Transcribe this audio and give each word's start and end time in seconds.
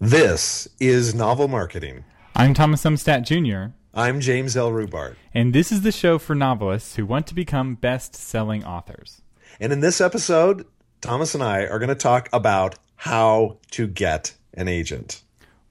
This 0.00 0.68
is 0.78 1.12
Novel 1.12 1.48
Marketing. 1.48 2.04
I'm 2.36 2.54
Thomas 2.54 2.84
Umstattd 2.84 3.24
Jr. 3.24 3.74
I'm 3.92 4.20
James 4.20 4.56
L. 4.56 4.70
Rubart. 4.70 5.16
And 5.34 5.52
this 5.52 5.72
is 5.72 5.80
the 5.80 5.90
show 5.90 6.20
for 6.20 6.36
novelists 6.36 6.94
who 6.94 7.04
want 7.04 7.26
to 7.26 7.34
become 7.34 7.74
best 7.74 8.14
selling 8.14 8.64
authors. 8.64 9.22
And 9.58 9.72
in 9.72 9.80
this 9.80 10.00
episode, 10.00 10.66
Thomas 11.00 11.34
and 11.34 11.42
I 11.42 11.66
are 11.66 11.80
going 11.80 11.88
to 11.88 11.96
talk 11.96 12.28
about 12.32 12.76
how 12.94 13.58
to 13.72 13.88
get 13.88 14.36
an 14.54 14.68
agent. 14.68 15.22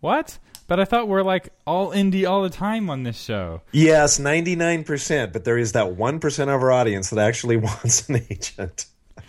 What? 0.02 0.39
But 0.68 0.82
I 0.82 0.84
thought 0.84 1.07
we're 1.07 1.23
like 1.23 1.54
all 1.66 1.91
indie 1.91 2.30
all 2.30 2.44
the 2.44 2.50
time 2.50 2.89
on 2.89 3.04
this 3.04 3.18
show. 3.18 3.62
Yes, 3.71 4.20
99%, 4.20 5.32
but 5.32 5.46
there 5.46 5.57
is 5.57 5.71
that 5.71 5.96
1% 5.96 6.39
of 6.41 6.50
our 6.50 6.71
audience 6.73 7.12
that 7.12 7.20
actually 7.25 7.55
wants 7.55 8.09
an 8.09 8.21
agent. 8.30 8.88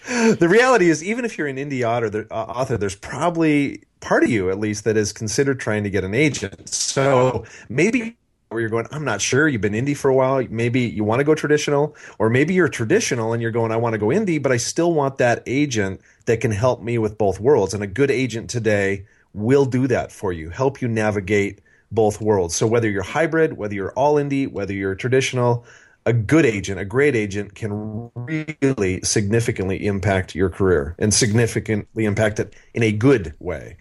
The 0.39 0.49
reality 0.49 0.89
is, 0.89 1.05
even 1.05 1.25
if 1.25 1.37
you're 1.37 1.49
an 1.49 1.57
indie 1.57 1.87
author, 1.87 2.27
uh, 2.31 2.35
author, 2.35 2.77
there's 2.77 2.95
probably 2.97 3.83
part 4.01 4.25
of 4.25 4.31
you, 4.31 4.51
at 4.51 4.59
least, 4.59 4.85
that 4.85 4.97
is 4.97 5.13
considered 5.13 5.61
trying 5.61 5.85
to 5.85 5.91
get 5.91 6.05
an 6.05 6.15
agent. 6.15 6.69
So 6.69 7.45
maybe 7.69 8.17
where 8.49 8.61
you're 8.61 8.71
going, 8.71 8.87
I'm 8.91 9.05
not 9.05 9.21
sure. 9.21 9.47
You've 9.47 9.61
been 9.61 9.75
indie 9.75 9.97
for 9.97 10.09
a 10.09 10.15
while. 10.15 10.43
Maybe 10.49 10.81
you 10.81 11.05
want 11.05 11.21
to 11.21 11.25
go 11.25 11.35
traditional, 11.35 11.95
or 12.19 12.31
maybe 12.31 12.55
you're 12.55 12.69
traditional 12.69 13.33
and 13.33 13.43
you're 13.43 13.51
going, 13.51 13.73
I 13.73 13.77
want 13.77 13.93
to 13.95 13.99
go 13.99 14.07
indie, 14.07 14.43
but 14.43 14.53
I 14.53 14.57
still 14.57 14.93
want 14.93 15.19
that 15.19 15.43
agent 15.47 16.01
that 16.27 16.41
can 16.41 16.51
help 16.51 16.83
me 16.83 16.99
with 16.99 17.19
both 17.19 17.41
worlds. 17.41 17.75
And 17.75 17.83
a 17.83 17.87
good 17.87 18.11
agent 18.11 18.49
today 18.49 19.05
will 19.35 19.67
do 19.67 19.87
that 19.89 20.11
for 20.11 20.33
you, 20.33 20.49
help 20.51 20.81
you 20.81 20.89
navigate 20.89 21.61
both 21.93 22.21
worlds. 22.21 22.55
So 22.55 22.67
whether 22.67 22.89
you're 22.89 23.03
hybrid, 23.03 23.55
whether 23.55 23.75
you're 23.75 23.93
all 23.93 24.15
indie, 24.15 24.51
whether 24.51 24.73
you're 24.73 24.95
traditional, 24.95 25.65
a 26.09 26.13
good 26.15 26.47
agent, 26.47 26.81
a 26.81 26.87
great 26.87 27.15
agent 27.15 27.55
can 27.55 28.11
really 28.15 29.01
significantly 29.03 29.87
impact 29.87 30.35
your 30.35 30.49
career 30.49 30.97
and 30.99 31.13
significantly 31.13 32.07
impact 32.07 32.41
it 32.41 32.57
in 32.73 32.83
a 32.83 32.91
good 32.91 33.35
way. 33.39 33.77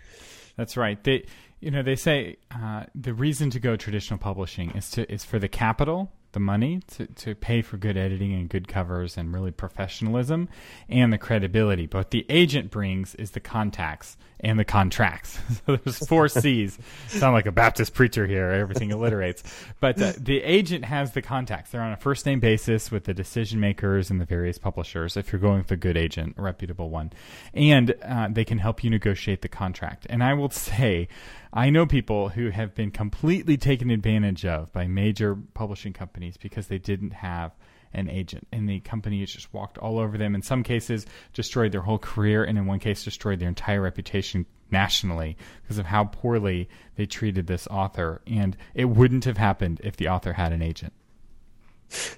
That's 0.57 0.75
right. 0.75 1.01
They 1.01 1.25
you 1.59 1.71
know, 1.71 1.81
they 1.81 1.95
say 1.95 2.37
uh, 2.51 2.83
the 2.93 3.13
reason 3.13 3.49
to 3.51 3.59
go 3.59 3.75
traditional 3.75 4.19
publishing 4.19 4.71
is 4.71 4.91
to 4.91 5.11
is 5.11 5.23
for 5.23 5.39
the 5.39 5.47
capital, 5.47 6.11
the 6.33 6.39
money 6.39 6.81
to, 6.87 7.07
to 7.07 7.33
pay 7.33 7.61
for 7.61 7.77
good 7.77 7.97
editing 7.97 8.33
and 8.33 8.49
good 8.49 8.67
covers 8.67 9.17
and 9.17 9.33
really 9.33 9.51
professionalism 9.51 10.49
and 10.89 11.11
the 11.11 11.17
credibility. 11.17 11.87
But 11.87 11.97
what 11.97 12.11
the 12.11 12.25
agent 12.29 12.69
brings 12.69 13.15
is 13.15 13.31
the 13.31 13.39
contacts 13.39 14.17
and 14.39 14.59
the 14.59 14.65
contracts. 14.65 15.39
so 15.65 15.75
there's 15.77 16.05
four 16.07 16.27
C's. 16.27 16.77
Sound 17.07 17.33
like 17.33 17.45
a 17.45 17.51
Baptist 17.51 17.93
preacher 17.93 18.27
here. 18.27 18.49
Everything 18.49 18.91
alliterates. 18.91 19.43
But 19.79 20.01
uh, 20.01 20.13
the 20.17 20.41
agent 20.43 20.85
has 20.85 21.11
the 21.13 21.21
contacts. 21.21 21.71
They're 21.71 21.81
on 21.81 21.93
a 21.93 21.97
first 21.97 22.25
name 22.25 22.39
basis 22.39 22.91
with 22.91 23.05
the 23.05 23.13
decision 23.13 23.59
makers 23.59 24.09
and 24.09 24.21
the 24.21 24.25
various 24.25 24.57
publishers. 24.57 25.17
If 25.17 25.31
you're 25.31 25.41
going 25.41 25.59
with 25.59 25.71
a 25.71 25.77
good 25.77 25.97
agent, 25.97 26.35
a 26.37 26.41
reputable 26.41 26.89
one, 26.89 27.11
and 27.53 27.95
uh, 28.03 28.29
they 28.31 28.45
can 28.45 28.59
help 28.59 28.83
you 28.83 28.89
negotiate 28.89 29.41
the 29.41 29.49
contract. 29.49 30.05
And 30.09 30.23
I 30.23 30.33
will 30.33 30.49
say, 30.49 31.07
I 31.53 31.69
know 31.69 31.85
people 31.85 32.29
who 32.29 32.49
have 32.49 32.75
been 32.75 32.91
completely 32.91 33.57
taken 33.57 33.89
advantage 33.89 34.45
of 34.45 34.71
by 34.71 34.87
major 34.87 35.35
publishing 35.53 35.93
companies 35.93 36.37
because 36.37 36.67
they 36.67 36.77
didn't 36.77 37.11
have 37.11 37.53
an 37.93 38.09
agent. 38.09 38.47
And 38.51 38.69
the 38.69 38.79
company 38.79 39.19
has 39.21 39.31
just 39.31 39.53
walked 39.53 39.77
all 39.77 39.99
over 39.99 40.17
them. 40.17 40.35
In 40.35 40.41
some 40.41 40.63
cases, 40.63 41.05
destroyed 41.33 41.71
their 41.71 41.81
whole 41.81 41.99
career, 41.99 42.43
and 42.43 42.57
in 42.57 42.65
one 42.65 42.79
case, 42.79 43.03
destroyed 43.03 43.39
their 43.39 43.49
entire 43.49 43.81
reputation 43.81 44.45
nationally 44.71 45.37
because 45.61 45.77
of 45.77 45.85
how 45.85 46.05
poorly 46.05 46.69
they 46.95 47.05
treated 47.05 47.47
this 47.47 47.67
author. 47.67 48.21
And 48.27 48.57
it 48.73 48.85
wouldn't 48.85 49.25
have 49.25 49.37
happened 49.37 49.81
if 49.83 49.97
the 49.97 50.09
author 50.09 50.33
had 50.33 50.51
an 50.51 50.61
agent. 50.61 50.93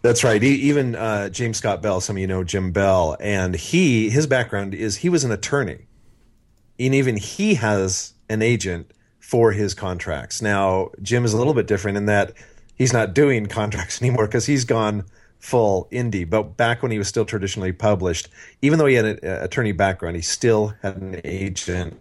That's 0.01 0.23
right. 0.23 0.41
Even 0.43 0.95
uh, 0.95 1.29
James 1.29 1.57
Scott 1.57 1.81
Bell, 1.81 2.01
some 2.01 2.15
of 2.15 2.19
you 2.21 2.27
know 2.27 2.43
Jim 2.43 2.71
Bell, 2.71 3.15
and 3.19 3.55
he 3.55 4.09
his 4.09 4.25
background 4.25 4.73
is 4.73 4.97
he 4.97 5.09
was 5.09 5.23
an 5.23 5.31
attorney, 5.31 5.85
and 6.79 6.95
even 6.95 7.17
he 7.17 7.53
has 7.55 8.13
an 8.29 8.41
agent 8.41 8.91
for 9.19 9.51
his 9.51 9.75
contracts. 9.75 10.41
Now 10.41 10.89
Jim 11.03 11.23
is 11.23 11.33
a 11.33 11.37
little 11.37 11.53
bit 11.53 11.67
different 11.67 11.97
in 11.97 12.07
that 12.07 12.33
he's 12.75 12.93
not 12.93 13.13
doing 13.13 13.45
contracts 13.45 14.01
anymore 14.01 14.25
because 14.25 14.47
he's 14.47 14.65
gone 14.65 15.05
full 15.39 15.87
indie. 15.91 16.29
But 16.29 16.57
back 16.57 16.83
when 16.83 16.91
he 16.91 16.97
was 16.97 17.07
still 17.07 17.25
traditionally 17.25 17.71
published, 17.71 18.29
even 18.61 18.77
though 18.77 18.85
he 18.85 18.95
had 18.95 19.05
an 19.05 19.19
uh, 19.23 19.39
attorney 19.41 19.71
background, 19.71 20.15
he 20.15 20.21
still 20.21 20.73
had 20.81 20.97
an 20.97 21.21
agent 21.23 21.99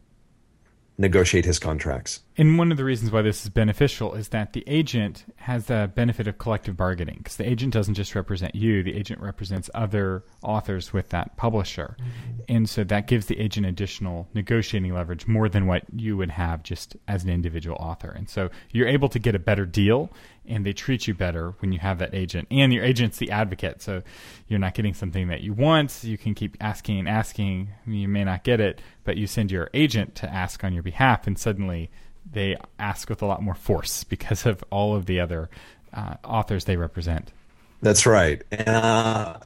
negotiate 0.98 1.44
his 1.44 1.58
contracts. 1.58 2.20
And 2.38 2.56
one 2.56 2.70
of 2.70 2.76
the 2.76 2.84
reasons 2.84 3.10
why 3.10 3.22
this 3.22 3.42
is 3.42 3.50
beneficial 3.50 4.14
is 4.14 4.28
that 4.28 4.52
the 4.52 4.62
agent 4.68 5.24
has 5.36 5.66
the 5.66 5.90
benefit 5.92 6.28
of 6.28 6.38
collective 6.38 6.76
bargaining 6.76 7.16
because 7.18 7.36
the 7.36 7.48
agent 7.48 7.74
doesn't 7.74 7.94
just 7.94 8.14
represent 8.14 8.54
you, 8.54 8.84
the 8.84 8.94
agent 8.94 9.20
represents 9.20 9.68
other 9.74 10.22
authors 10.40 10.92
with 10.92 11.08
that 11.08 11.36
publisher. 11.36 11.96
Mm-hmm. 11.98 12.40
And 12.48 12.70
so 12.70 12.84
that 12.84 13.08
gives 13.08 13.26
the 13.26 13.40
agent 13.40 13.66
additional 13.66 14.28
negotiating 14.34 14.94
leverage 14.94 15.26
more 15.26 15.48
than 15.48 15.66
what 15.66 15.82
you 15.92 16.16
would 16.16 16.30
have 16.30 16.62
just 16.62 16.96
as 17.08 17.24
an 17.24 17.30
individual 17.30 17.76
author. 17.80 18.10
And 18.10 18.30
so 18.30 18.50
you're 18.70 18.86
able 18.86 19.08
to 19.08 19.18
get 19.18 19.34
a 19.34 19.40
better 19.40 19.66
deal 19.66 20.08
and 20.46 20.64
they 20.64 20.72
treat 20.72 21.08
you 21.08 21.14
better 21.14 21.54
when 21.58 21.72
you 21.72 21.80
have 21.80 21.98
that 21.98 22.14
agent. 22.14 22.46
And 22.52 22.72
your 22.72 22.84
agent's 22.84 23.18
the 23.18 23.32
advocate. 23.32 23.82
So 23.82 24.02
you're 24.46 24.60
not 24.60 24.74
getting 24.74 24.94
something 24.94 25.26
that 25.28 25.40
you 25.40 25.52
want. 25.52 26.04
You 26.04 26.16
can 26.16 26.34
keep 26.34 26.56
asking 26.60 27.00
and 27.00 27.08
asking. 27.08 27.70
You 27.84 28.06
may 28.06 28.22
not 28.22 28.44
get 28.44 28.60
it, 28.60 28.80
but 29.02 29.16
you 29.16 29.26
send 29.26 29.50
your 29.50 29.70
agent 29.74 30.14
to 30.16 30.32
ask 30.32 30.62
on 30.62 30.72
your 30.72 30.84
behalf 30.84 31.26
and 31.26 31.36
suddenly 31.36 31.90
they 32.32 32.56
ask 32.78 33.08
with 33.08 33.22
a 33.22 33.26
lot 33.26 33.42
more 33.42 33.54
force 33.54 34.04
because 34.04 34.46
of 34.46 34.62
all 34.70 34.94
of 34.94 35.06
the 35.06 35.20
other 35.20 35.48
uh, 35.92 36.14
authors 36.24 36.64
they 36.64 36.76
represent. 36.76 37.32
That's 37.80 38.06
right. 38.06 38.42
Uh, 38.52 39.38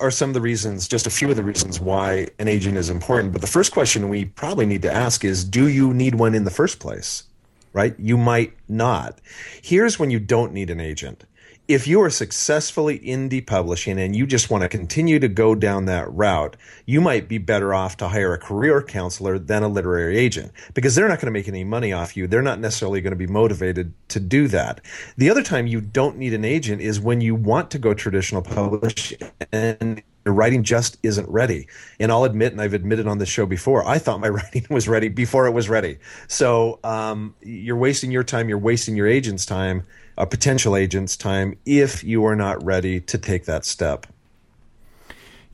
are 0.00 0.10
some 0.10 0.30
of 0.30 0.34
the 0.34 0.40
reasons, 0.40 0.88
just 0.88 1.06
a 1.06 1.10
few 1.10 1.30
of 1.30 1.36
the 1.36 1.42
reasons 1.42 1.80
why 1.80 2.28
an 2.38 2.48
agent 2.48 2.76
is 2.76 2.90
important. 2.90 3.32
But 3.32 3.40
the 3.40 3.46
first 3.46 3.72
question 3.72 4.08
we 4.08 4.26
probably 4.26 4.66
need 4.66 4.82
to 4.82 4.92
ask 4.92 5.24
is 5.24 5.44
do 5.44 5.68
you 5.68 5.94
need 5.94 6.16
one 6.16 6.34
in 6.34 6.44
the 6.44 6.50
first 6.50 6.78
place? 6.78 7.24
Right? 7.72 7.94
You 7.98 8.16
might 8.16 8.54
not. 8.68 9.20
Here's 9.62 9.98
when 9.98 10.10
you 10.10 10.18
don't 10.18 10.52
need 10.52 10.70
an 10.70 10.80
agent 10.80 11.24
if 11.68 11.88
you 11.88 12.00
are 12.00 12.10
successfully 12.10 12.98
indie 13.00 13.44
publishing 13.44 13.98
and 13.98 14.14
you 14.14 14.26
just 14.26 14.50
want 14.50 14.62
to 14.62 14.68
continue 14.68 15.18
to 15.18 15.28
go 15.28 15.54
down 15.54 15.86
that 15.86 16.10
route, 16.12 16.56
you 16.84 17.00
might 17.00 17.28
be 17.28 17.38
better 17.38 17.74
off 17.74 17.96
to 17.96 18.08
hire 18.08 18.32
a 18.32 18.38
career 18.38 18.80
counselor 18.82 19.38
than 19.38 19.62
a 19.62 19.68
literary 19.68 20.16
agent 20.16 20.52
because 20.74 20.94
they're 20.94 21.08
not 21.08 21.18
going 21.18 21.26
to 21.26 21.32
make 21.32 21.48
any 21.48 21.64
money 21.64 21.92
off 21.92 22.16
you. 22.16 22.26
They're 22.26 22.42
not 22.42 22.60
necessarily 22.60 23.00
going 23.00 23.12
to 23.12 23.16
be 23.16 23.26
motivated 23.26 23.92
to 24.08 24.20
do 24.20 24.46
that. 24.48 24.80
The 25.16 25.28
other 25.28 25.42
time 25.42 25.66
you 25.66 25.80
don't 25.80 26.16
need 26.16 26.34
an 26.34 26.44
agent 26.44 26.82
is 26.82 27.00
when 27.00 27.20
you 27.20 27.34
want 27.34 27.70
to 27.72 27.78
go 27.78 27.94
traditional 27.94 28.42
publish 28.42 29.14
and 29.50 30.02
your 30.26 30.34
writing 30.34 30.62
just 30.62 30.98
isn't 31.02 31.28
ready. 31.28 31.68
And 31.98 32.12
I'll 32.12 32.24
admit, 32.24 32.52
and 32.52 32.60
I've 32.60 32.74
admitted 32.74 33.06
on 33.06 33.18
the 33.18 33.26
show 33.26 33.46
before, 33.46 33.86
I 33.86 33.98
thought 33.98 34.20
my 34.20 34.28
writing 34.30 34.66
was 34.68 34.88
ready 34.88 35.08
before 35.08 35.46
it 35.46 35.52
was 35.52 35.68
ready. 35.68 35.98
So 36.28 36.80
um, 36.84 37.34
you're 37.40 37.76
wasting 37.76 38.10
your 38.10 38.24
time, 38.24 38.48
you're 38.48 38.58
wasting 38.58 38.96
your 38.96 39.06
agent's 39.06 39.46
time 39.46 39.84
a 40.18 40.26
potential 40.26 40.76
agent's 40.76 41.16
time 41.16 41.58
if 41.66 42.02
you 42.02 42.24
are 42.24 42.36
not 42.36 42.64
ready 42.64 43.00
to 43.00 43.18
take 43.18 43.44
that 43.44 43.64
step. 43.64 44.06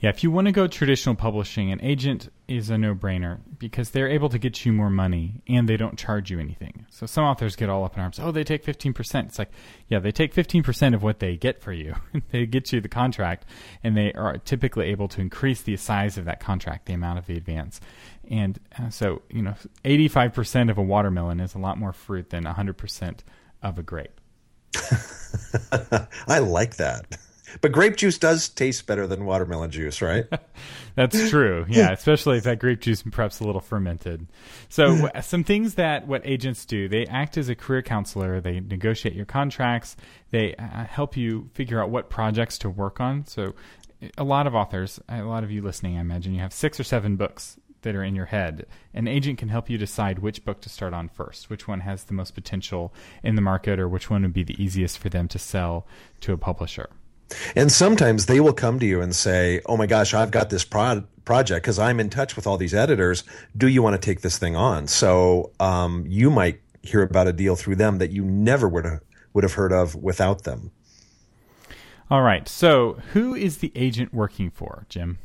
Yeah, 0.02 0.10
if 0.10 0.24
you 0.24 0.32
want 0.32 0.46
to 0.48 0.52
go 0.52 0.66
traditional 0.66 1.14
publishing, 1.14 1.70
an 1.70 1.80
agent 1.80 2.28
is 2.48 2.70
a 2.70 2.76
no 2.76 2.92
brainer 2.92 3.38
because 3.56 3.90
they're 3.90 4.08
able 4.08 4.28
to 4.30 4.38
get 4.38 4.66
you 4.66 4.72
more 4.72 4.90
money 4.90 5.42
and 5.46 5.68
they 5.68 5.76
don't 5.76 5.96
charge 5.96 6.28
you 6.28 6.40
anything. 6.40 6.86
So 6.90 7.06
some 7.06 7.22
authors 7.22 7.54
get 7.54 7.70
all 7.70 7.84
up 7.84 7.94
in 7.94 8.02
arms. 8.02 8.18
Oh, 8.18 8.32
they 8.32 8.42
take 8.42 8.64
15%. 8.64 9.26
It's 9.26 9.38
like, 9.38 9.52
yeah, 9.86 10.00
they 10.00 10.10
take 10.10 10.34
15% 10.34 10.94
of 10.94 11.04
what 11.04 11.20
they 11.20 11.36
get 11.36 11.62
for 11.62 11.72
you. 11.72 11.94
they 12.32 12.46
get 12.46 12.72
you 12.72 12.80
the 12.80 12.88
contract 12.88 13.46
and 13.84 13.96
they 13.96 14.12
are 14.14 14.38
typically 14.38 14.86
able 14.86 15.06
to 15.06 15.20
increase 15.20 15.62
the 15.62 15.76
size 15.76 16.18
of 16.18 16.24
that 16.24 16.40
contract, 16.40 16.86
the 16.86 16.94
amount 16.94 17.20
of 17.20 17.26
the 17.26 17.36
advance. 17.36 17.80
And 18.28 18.58
uh, 18.76 18.90
so, 18.90 19.22
you 19.30 19.42
know, 19.42 19.54
85% 19.84 20.68
of 20.68 20.78
a 20.78 20.82
watermelon 20.82 21.38
is 21.38 21.54
a 21.54 21.58
lot 21.58 21.78
more 21.78 21.92
fruit 21.92 22.30
than 22.30 22.42
100% 22.42 23.20
of 23.62 23.78
a 23.78 23.84
grape. 23.84 24.20
I 26.26 26.40
like 26.40 26.78
that. 26.78 27.06
But 27.60 27.72
grape 27.72 27.96
juice 27.96 28.18
does 28.18 28.48
taste 28.48 28.86
better 28.86 29.06
than 29.06 29.24
watermelon 29.24 29.70
juice, 29.70 30.00
right? 30.00 30.26
That's 30.94 31.30
true. 31.30 31.66
Yeah, 31.72 31.90
especially 31.92 32.38
if 32.38 32.44
that 32.44 32.58
grape 32.58 32.80
juice 32.80 32.98
is 32.98 33.10
perhaps 33.10 33.40
a 33.40 33.44
little 33.44 33.60
fermented. 33.60 34.26
So, 34.68 35.08
some 35.22 35.42
things 35.42 35.74
that 35.74 36.06
what 36.06 36.20
agents 36.24 36.66
do, 36.66 36.88
they 36.88 37.06
act 37.06 37.38
as 37.38 37.48
a 37.48 37.54
career 37.54 37.82
counselor. 37.82 38.40
They 38.40 38.60
negotiate 38.60 39.14
your 39.14 39.24
contracts. 39.24 39.96
They 40.30 40.54
uh, 40.56 40.84
help 40.84 41.16
you 41.16 41.48
figure 41.54 41.82
out 41.82 41.90
what 41.90 42.10
projects 42.10 42.58
to 42.58 42.70
work 42.70 43.00
on. 43.00 43.26
So, 43.26 43.54
a 44.18 44.24
lot 44.24 44.46
of 44.46 44.54
authors, 44.54 45.00
a 45.08 45.22
lot 45.22 45.44
of 45.44 45.50
you 45.50 45.62
listening, 45.62 45.96
I 45.96 46.00
imagine 46.00 46.34
you 46.34 46.40
have 46.40 46.52
six 46.52 46.78
or 46.78 46.84
seven 46.84 47.16
books 47.16 47.56
that 47.82 47.94
are 47.94 48.04
in 48.04 48.14
your 48.14 48.26
head. 48.26 48.66
An 48.94 49.06
agent 49.06 49.38
can 49.38 49.48
help 49.48 49.68
you 49.68 49.78
decide 49.78 50.18
which 50.18 50.44
book 50.44 50.60
to 50.62 50.68
start 50.68 50.94
on 50.94 51.08
first, 51.08 51.50
which 51.50 51.68
one 51.68 51.80
has 51.80 52.04
the 52.04 52.14
most 52.14 52.34
potential 52.34 52.92
in 53.22 53.34
the 53.34 53.42
market, 53.42 53.78
or 53.78 53.88
which 53.88 54.10
one 54.10 54.22
would 54.22 54.32
be 54.32 54.44
the 54.44 54.60
easiest 54.62 54.98
for 54.98 55.08
them 55.08 55.28
to 55.28 55.38
sell 55.38 55.86
to 56.20 56.32
a 56.32 56.38
publisher. 56.38 56.90
And 57.54 57.70
sometimes 57.70 58.26
they 58.26 58.40
will 58.40 58.52
come 58.52 58.78
to 58.78 58.86
you 58.86 59.00
and 59.00 59.14
say, 59.14 59.60
"Oh 59.66 59.76
my 59.76 59.86
gosh, 59.86 60.14
I've 60.14 60.30
got 60.30 60.50
this 60.50 60.64
pro- 60.64 61.04
project 61.24 61.64
because 61.64 61.78
I'm 61.78 62.00
in 62.00 62.10
touch 62.10 62.36
with 62.36 62.46
all 62.46 62.56
these 62.56 62.74
editors. 62.74 63.24
Do 63.56 63.68
you 63.68 63.82
want 63.82 64.00
to 64.00 64.04
take 64.04 64.20
this 64.20 64.38
thing 64.38 64.56
on?" 64.56 64.88
So 64.88 65.52
um, 65.60 66.04
you 66.08 66.30
might 66.30 66.60
hear 66.82 67.02
about 67.02 67.28
a 67.28 67.32
deal 67.32 67.56
through 67.56 67.76
them 67.76 67.98
that 67.98 68.10
you 68.10 68.24
never 68.24 68.68
would 68.68 68.84
have 68.84 69.00
would 69.32 69.44
have 69.44 69.54
heard 69.54 69.72
of 69.72 69.94
without 69.94 70.44
them. 70.44 70.72
All 72.10 72.22
right. 72.22 72.46
So 72.46 72.98
who 73.12 73.34
is 73.34 73.58
the 73.58 73.72
agent 73.74 74.12
working 74.12 74.50
for, 74.50 74.84
Jim? 74.88 75.18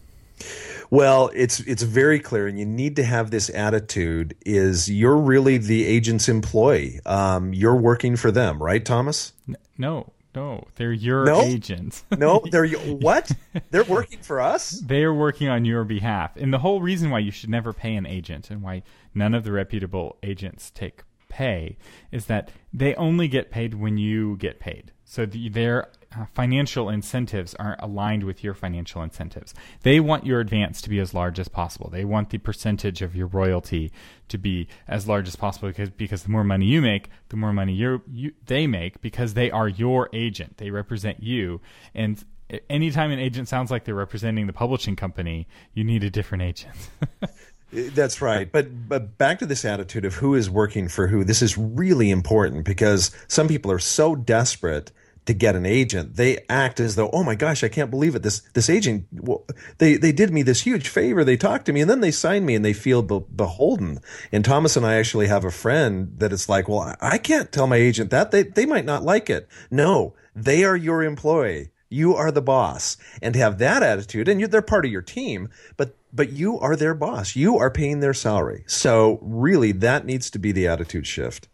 Well, 0.89 1.31
it's 1.33 1.59
it's 1.61 1.83
very 1.83 2.19
clear, 2.19 2.47
and 2.47 2.57
you 2.57 2.65
need 2.65 2.95
to 2.95 3.03
have 3.03 3.31
this 3.31 3.49
attitude: 3.49 4.35
is 4.45 4.89
you're 4.89 5.17
really 5.17 5.57
the 5.57 5.85
agent's 5.85 6.29
employee. 6.29 7.01
Um, 7.05 7.53
you're 7.53 7.75
working 7.75 8.15
for 8.15 8.31
them, 8.31 8.61
right, 8.61 8.85
Thomas? 8.85 9.33
No, 9.77 10.13
no, 10.37 10.63
they're 10.75 10.93
your 10.93 11.25
No? 11.25 11.41
agents. 11.41 12.05
No, 12.17 12.41
they're 12.51 12.67
what? 13.07 13.31
They're 13.71 13.83
working 13.83 14.19
for 14.19 14.39
us. 14.39 14.69
they 14.71 15.03
are 15.03 15.13
working 15.13 15.49
on 15.49 15.65
your 15.65 15.83
behalf. 15.83 16.35
And 16.37 16.53
the 16.53 16.59
whole 16.59 16.79
reason 16.81 17.09
why 17.09 17.19
you 17.19 17.31
should 17.31 17.49
never 17.49 17.73
pay 17.73 17.95
an 17.95 18.05
agent 18.05 18.49
and 18.51 18.61
why 18.61 18.83
none 19.13 19.33
of 19.33 19.43
the 19.43 19.51
reputable 19.51 20.17
agents 20.23 20.69
take 20.71 21.03
pay 21.29 21.77
is 22.11 22.25
that 22.27 22.49
they 22.73 22.93
only 22.95 23.27
get 23.27 23.51
paid 23.51 23.73
when 23.73 23.97
you 23.97 24.37
get 24.37 24.59
paid. 24.59 24.91
So 25.09 25.25
the, 25.25 25.47
their 25.47 25.87
uh, 26.13 26.25
financial 26.33 26.89
incentives 26.89 27.55
aren't 27.55 27.81
aligned 27.81 28.25
with 28.25 28.43
your 28.43 28.53
financial 28.53 29.01
incentives. 29.01 29.53
They 29.83 30.01
want 30.01 30.25
your 30.25 30.41
advance 30.41 30.81
to 30.81 30.89
be 30.89 30.99
as 30.99 31.13
large 31.13 31.39
as 31.39 31.47
possible. 31.47 31.89
They 31.89 32.03
want 32.03 32.29
the 32.29 32.39
percentage 32.39 33.01
of 33.01 33.15
your 33.15 33.27
royalty 33.27 33.93
to 34.27 34.37
be 34.37 34.67
as 34.85 35.07
large 35.07 35.29
as 35.29 35.37
possible 35.37 35.69
because 35.69 35.91
because 35.91 36.23
the 36.23 36.29
more 36.29 36.43
money 36.43 36.65
you 36.65 36.81
make, 36.81 37.09
the 37.29 37.37
more 37.37 37.53
money 37.53 37.73
you 37.73 38.33
they 38.45 38.67
make 38.67 38.99
because 38.99 39.33
they 39.33 39.49
are 39.49 39.69
your 39.69 40.09
agent. 40.11 40.57
They 40.57 40.71
represent 40.71 41.23
you 41.23 41.61
and 41.95 42.23
anytime 42.69 43.11
an 43.11 43.19
agent 43.19 43.47
sounds 43.47 43.71
like 43.71 43.85
they're 43.85 43.95
representing 43.95 44.45
the 44.45 44.53
publishing 44.53 44.97
company, 44.97 45.47
you 45.73 45.85
need 45.85 46.03
a 46.03 46.09
different 46.09 46.43
agent. 46.43 46.75
Uh, 47.75 47.89
that's 47.93 48.21
right. 48.21 48.51
But 48.51 48.87
but 48.87 49.17
back 49.17 49.39
to 49.39 49.45
this 49.45 49.65
attitude 49.65 50.05
of 50.05 50.15
who 50.15 50.35
is 50.35 50.49
working 50.49 50.87
for 50.87 51.07
who. 51.07 51.23
This 51.23 51.41
is 51.41 51.57
really 51.57 52.09
important 52.11 52.65
because 52.65 53.11
some 53.27 53.47
people 53.47 53.71
are 53.71 53.79
so 53.79 54.15
desperate 54.15 54.91
to 55.27 55.33
get 55.33 55.55
an 55.55 55.65
agent, 55.65 56.15
they 56.15 56.39
act 56.49 56.79
as 56.79 56.95
though, 56.95 57.09
oh 57.11 57.23
my 57.23 57.35
gosh, 57.35 57.63
I 57.63 57.67
can't 57.67 57.91
believe 57.91 58.15
it. 58.15 58.23
This 58.23 58.39
this 58.53 58.69
agent, 58.69 59.05
well, 59.11 59.45
they 59.77 59.97
they 59.97 60.11
did 60.13 60.31
me 60.31 60.41
this 60.41 60.61
huge 60.61 60.87
favor. 60.87 61.23
They 61.23 61.37
talked 61.37 61.65
to 61.65 61.73
me 61.73 61.81
and 61.81 61.89
then 61.89 61.99
they 61.99 62.11
signed 62.11 62.45
me 62.45 62.55
and 62.55 62.63
they 62.65 62.73
feel 62.73 63.01
be- 63.01 63.25
beholden. 63.35 63.99
And 64.31 64.43
Thomas 64.43 64.75
and 64.77 64.85
I 64.85 64.95
actually 64.95 65.27
have 65.27 65.43
a 65.43 65.51
friend 65.51 66.13
that 66.17 66.31
it's 66.33 66.49
like, 66.49 66.67
well, 66.67 66.79
I- 66.79 66.95
I 67.01 67.17
can't 67.17 67.51
tell 67.51 67.67
my 67.67 67.75
agent 67.75 68.09
that 68.09 68.31
they 68.31 68.43
they 68.43 68.65
might 68.65 68.85
not 68.85 69.03
like 69.03 69.29
it. 69.29 69.47
No, 69.69 70.15
they 70.33 70.63
are 70.63 70.77
your 70.77 71.03
employee. 71.03 71.71
You 71.89 72.15
are 72.15 72.31
the 72.31 72.41
boss, 72.41 72.97
and 73.21 73.33
to 73.33 73.39
have 73.39 73.59
that 73.59 73.83
attitude, 73.83 74.27
and 74.27 74.41
you 74.41 74.47
they're 74.47 74.61
part 74.61 74.85
of 74.85 74.91
your 74.91 75.01
team, 75.01 75.49
but 75.77 75.95
but 76.13 76.31
you 76.31 76.59
are 76.59 76.75
their 76.75 76.93
boss. 76.93 77.35
You 77.35 77.57
are 77.57 77.69
paying 77.69 77.99
their 77.99 78.13
salary. 78.13 78.63
So 78.67 79.19
really, 79.21 79.71
that 79.73 80.05
needs 80.05 80.29
to 80.31 80.39
be 80.39 80.51
the 80.51 80.67
attitude 80.67 81.05
shift. 81.07 81.47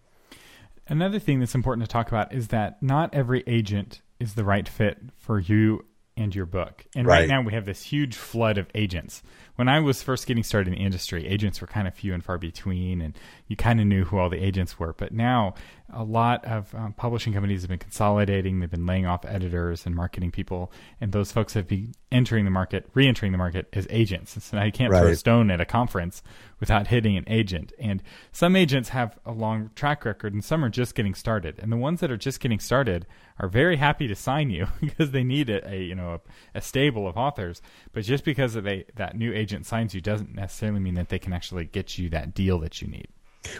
Another 0.88 1.20
thing 1.20 1.40
that's 1.40 1.56
important 1.56 1.88
to 1.88 1.92
talk 1.92 2.08
about 2.10 2.34
is 2.34 2.50
that 2.50 2.82
not 2.84 3.14
every 3.14 3.44
agent 3.48 4.02
is 4.20 4.34
the 4.36 4.44
right 4.44 4.68
fit 4.68 4.98
for 5.18 5.40
you 5.40 5.86
and 6.16 6.36
your 6.36 6.46
book. 6.46 6.86
And 6.96 7.08
right, 7.08 7.22
Right. 7.22 7.30
now 7.30 7.42
we 7.42 7.54
have 7.54 7.66
this 7.66 7.84
huge 7.84 8.16
flood 8.16 8.58
of 8.58 8.68
agents. 8.76 9.24
When 9.56 9.68
I 9.68 9.80
was 9.80 10.02
first 10.02 10.26
getting 10.26 10.44
started 10.44 10.74
in 10.74 10.80
the 10.80 10.86
industry, 10.86 11.28
agents 11.28 11.62
were 11.62 11.68
kind 11.68 11.88
of 11.88 11.94
few 11.94 12.14
and 12.14 12.24
far 12.24 12.38
between, 12.40 13.02
and 13.02 13.16
you 13.48 13.56
kind 13.56 13.80
of 13.80 13.86
knew 13.86 14.04
who 14.04 14.18
all 14.18 14.30
the 14.30 14.44
agents 14.44 14.80
were. 14.80 14.94
But 14.94 15.14
now, 15.14 15.54
a 15.94 16.04
lot 16.04 16.44
of 16.46 16.74
um, 16.74 16.94
publishing 16.94 17.34
companies 17.34 17.62
have 17.62 17.70
been 17.70 17.78
consolidating. 17.78 18.60
They've 18.60 18.70
been 18.70 18.88
laying 18.88 19.06
off 19.06 19.26
editors 19.26 19.86
and 19.86 19.96
marketing 19.96 20.32
people, 20.32 20.72
and 21.00 21.12
those 21.12 21.32
folks 21.32 21.54
have 21.54 21.68
been 21.68 21.94
entering 22.12 22.46
the 22.46 22.52
market, 22.52 22.90
re-entering 22.94 23.32
the 23.32 23.38
market 23.38 23.68
as 23.74 23.86
agents. 23.90 24.44
So 24.44 24.58
now 24.58 24.64
you 24.64 24.72
can't 24.72 24.92
throw 24.92 25.08
a 25.08 25.16
stone 25.16 25.52
at 25.52 25.62
a 25.62 25.66
conference 25.66 26.24
without 26.60 26.88
hitting 26.88 27.18
an 27.18 27.26
agent. 27.28 27.74
And 27.78 28.02
some 28.32 28.56
agents 28.56 28.90
have 28.90 29.20
a 29.26 29.32
long 29.32 29.70
track 29.76 30.04
record, 30.04 30.34
and 30.34 30.44
some 30.44 30.66
are 30.66 30.70
just 30.70 30.96
getting 30.96 31.14
started. 31.14 31.60
And 31.60 31.72
the 31.72 31.78
ones 31.78 32.00
that 32.00 32.10
are 32.10 32.18
just 32.18 32.40
getting 32.40 32.60
started 32.60 33.06
are 33.40 33.48
very 33.48 33.78
happy 33.78 34.08
to 34.08 34.16
sign 34.16 34.50
you 34.50 34.68
because 34.82 35.12
they 35.12 35.24
need 35.24 35.50
a, 35.50 35.68
a 35.70 35.84
you 35.84 35.96
know 35.96 36.14
a, 36.14 36.58
a 36.58 36.62
stable 36.62 37.08
of 37.08 37.18
authors. 37.18 37.62
But 37.92 38.04
just 38.04 38.24
because 38.24 38.54
they 38.54 38.86
that 38.96 39.16
new 39.16 39.32
agent 39.32 39.43
signs 39.66 39.94
you 39.94 40.02
doesn't 40.02 40.34
necessarily 40.36 40.80
mean 40.80 40.96
that 40.96 41.10
they 41.10 41.20
can 41.20 41.34
actually 41.34 41.66
get 41.66 41.98
you 41.98 42.10
that 42.10 42.34
deal 42.34 42.60
that 42.60 42.82
you 42.82 42.88
need. 42.88 43.08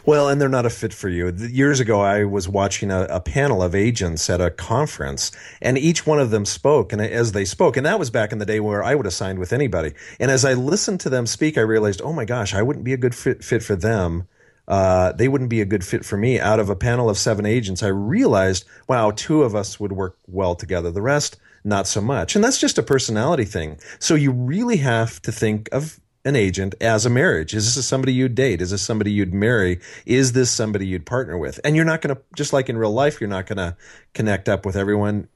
Well, 0.06 0.28
and 0.28 0.40
they're 0.40 0.48
not 0.48 0.66
a 0.66 0.70
fit 0.70 0.94
for 0.94 1.08
you. 1.08 1.30
Years 1.30 1.80
ago, 1.80 2.00
I 2.00 2.24
was 2.24 2.48
watching 2.48 2.90
a, 2.90 3.02
a 3.04 3.20
panel 3.20 3.62
of 3.62 3.74
agents 3.74 4.28
at 4.30 4.40
a 4.40 4.50
conference, 4.50 5.30
and 5.60 5.76
each 5.76 6.06
one 6.06 6.18
of 6.18 6.30
them 6.30 6.44
spoke. 6.44 6.92
And 6.92 7.02
as 7.02 7.32
they 7.32 7.44
spoke, 7.44 7.76
and 7.76 7.84
that 7.86 7.98
was 7.98 8.10
back 8.10 8.32
in 8.32 8.38
the 8.38 8.46
day 8.46 8.60
where 8.60 8.82
I 8.82 8.94
would 8.94 9.06
have 9.06 9.14
signed 9.14 9.38
with 9.38 9.52
anybody. 9.52 9.92
And 10.18 10.30
as 10.30 10.44
I 10.44 10.54
listened 10.54 11.00
to 11.00 11.10
them 11.10 11.26
speak, 11.26 11.58
I 11.58 11.62
realized, 11.62 12.00
oh 12.02 12.12
my 12.12 12.24
gosh, 12.24 12.54
I 12.54 12.62
wouldn't 12.62 12.84
be 12.84 12.94
a 12.94 12.98
good 12.98 13.14
fit, 13.14 13.44
fit 13.44 13.62
for 13.62 13.76
them. 13.76 14.26
Uh, 14.66 15.12
they 15.12 15.28
wouldn't 15.28 15.50
be 15.50 15.60
a 15.60 15.66
good 15.66 15.84
fit 15.84 16.04
for 16.04 16.16
me. 16.16 16.40
Out 16.40 16.60
of 16.60 16.70
a 16.70 16.76
panel 16.76 17.10
of 17.10 17.18
seven 17.18 17.44
agents, 17.44 17.82
I 17.82 17.88
realized, 17.88 18.64
wow, 18.88 19.10
two 19.10 19.42
of 19.42 19.54
us 19.54 19.78
would 19.78 19.92
work 19.92 20.16
well 20.26 20.54
together. 20.54 20.90
The 20.90 21.02
rest, 21.02 21.36
not 21.64 21.86
so 21.86 22.00
much. 22.00 22.34
And 22.36 22.44
that's 22.44 22.60
just 22.60 22.78
a 22.78 22.82
personality 22.82 23.44
thing. 23.44 23.78
So 23.98 24.14
you 24.14 24.30
really 24.32 24.76
have 24.78 25.20
to 25.22 25.32
think 25.32 25.68
of 25.72 25.98
an 26.26 26.36
agent 26.36 26.74
as 26.80 27.04
a 27.04 27.10
marriage. 27.10 27.54
Is 27.54 27.74
this 27.74 27.86
somebody 27.86 28.12
you'd 28.12 28.34
date? 28.34 28.62
Is 28.62 28.70
this 28.70 28.82
somebody 28.82 29.10
you'd 29.12 29.34
marry? 29.34 29.80
Is 30.06 30.32
this 30.32 30.50
somebody 30.50 30.86
you'd 30.86 31.06
partner 31.06 31.36
with? 31.36 31.60
And 31.64 31.76
you're 31.76 31.84
not 31.84 32.00
going 32.00 32.14
to, 32.16 32.22
just 32.34 32.52
like 32.52 32.68
in 32.68 32.78
real 32.78 32.92
life, 32.92 33.20
you're 33.20 33.28
not 33.28 33.46
going 33.46 33.58
to 33.58 33.76
connect 34.14 34.48
up 34.48 34.64
with 34.64 34.76
everyone. 34.76 35.28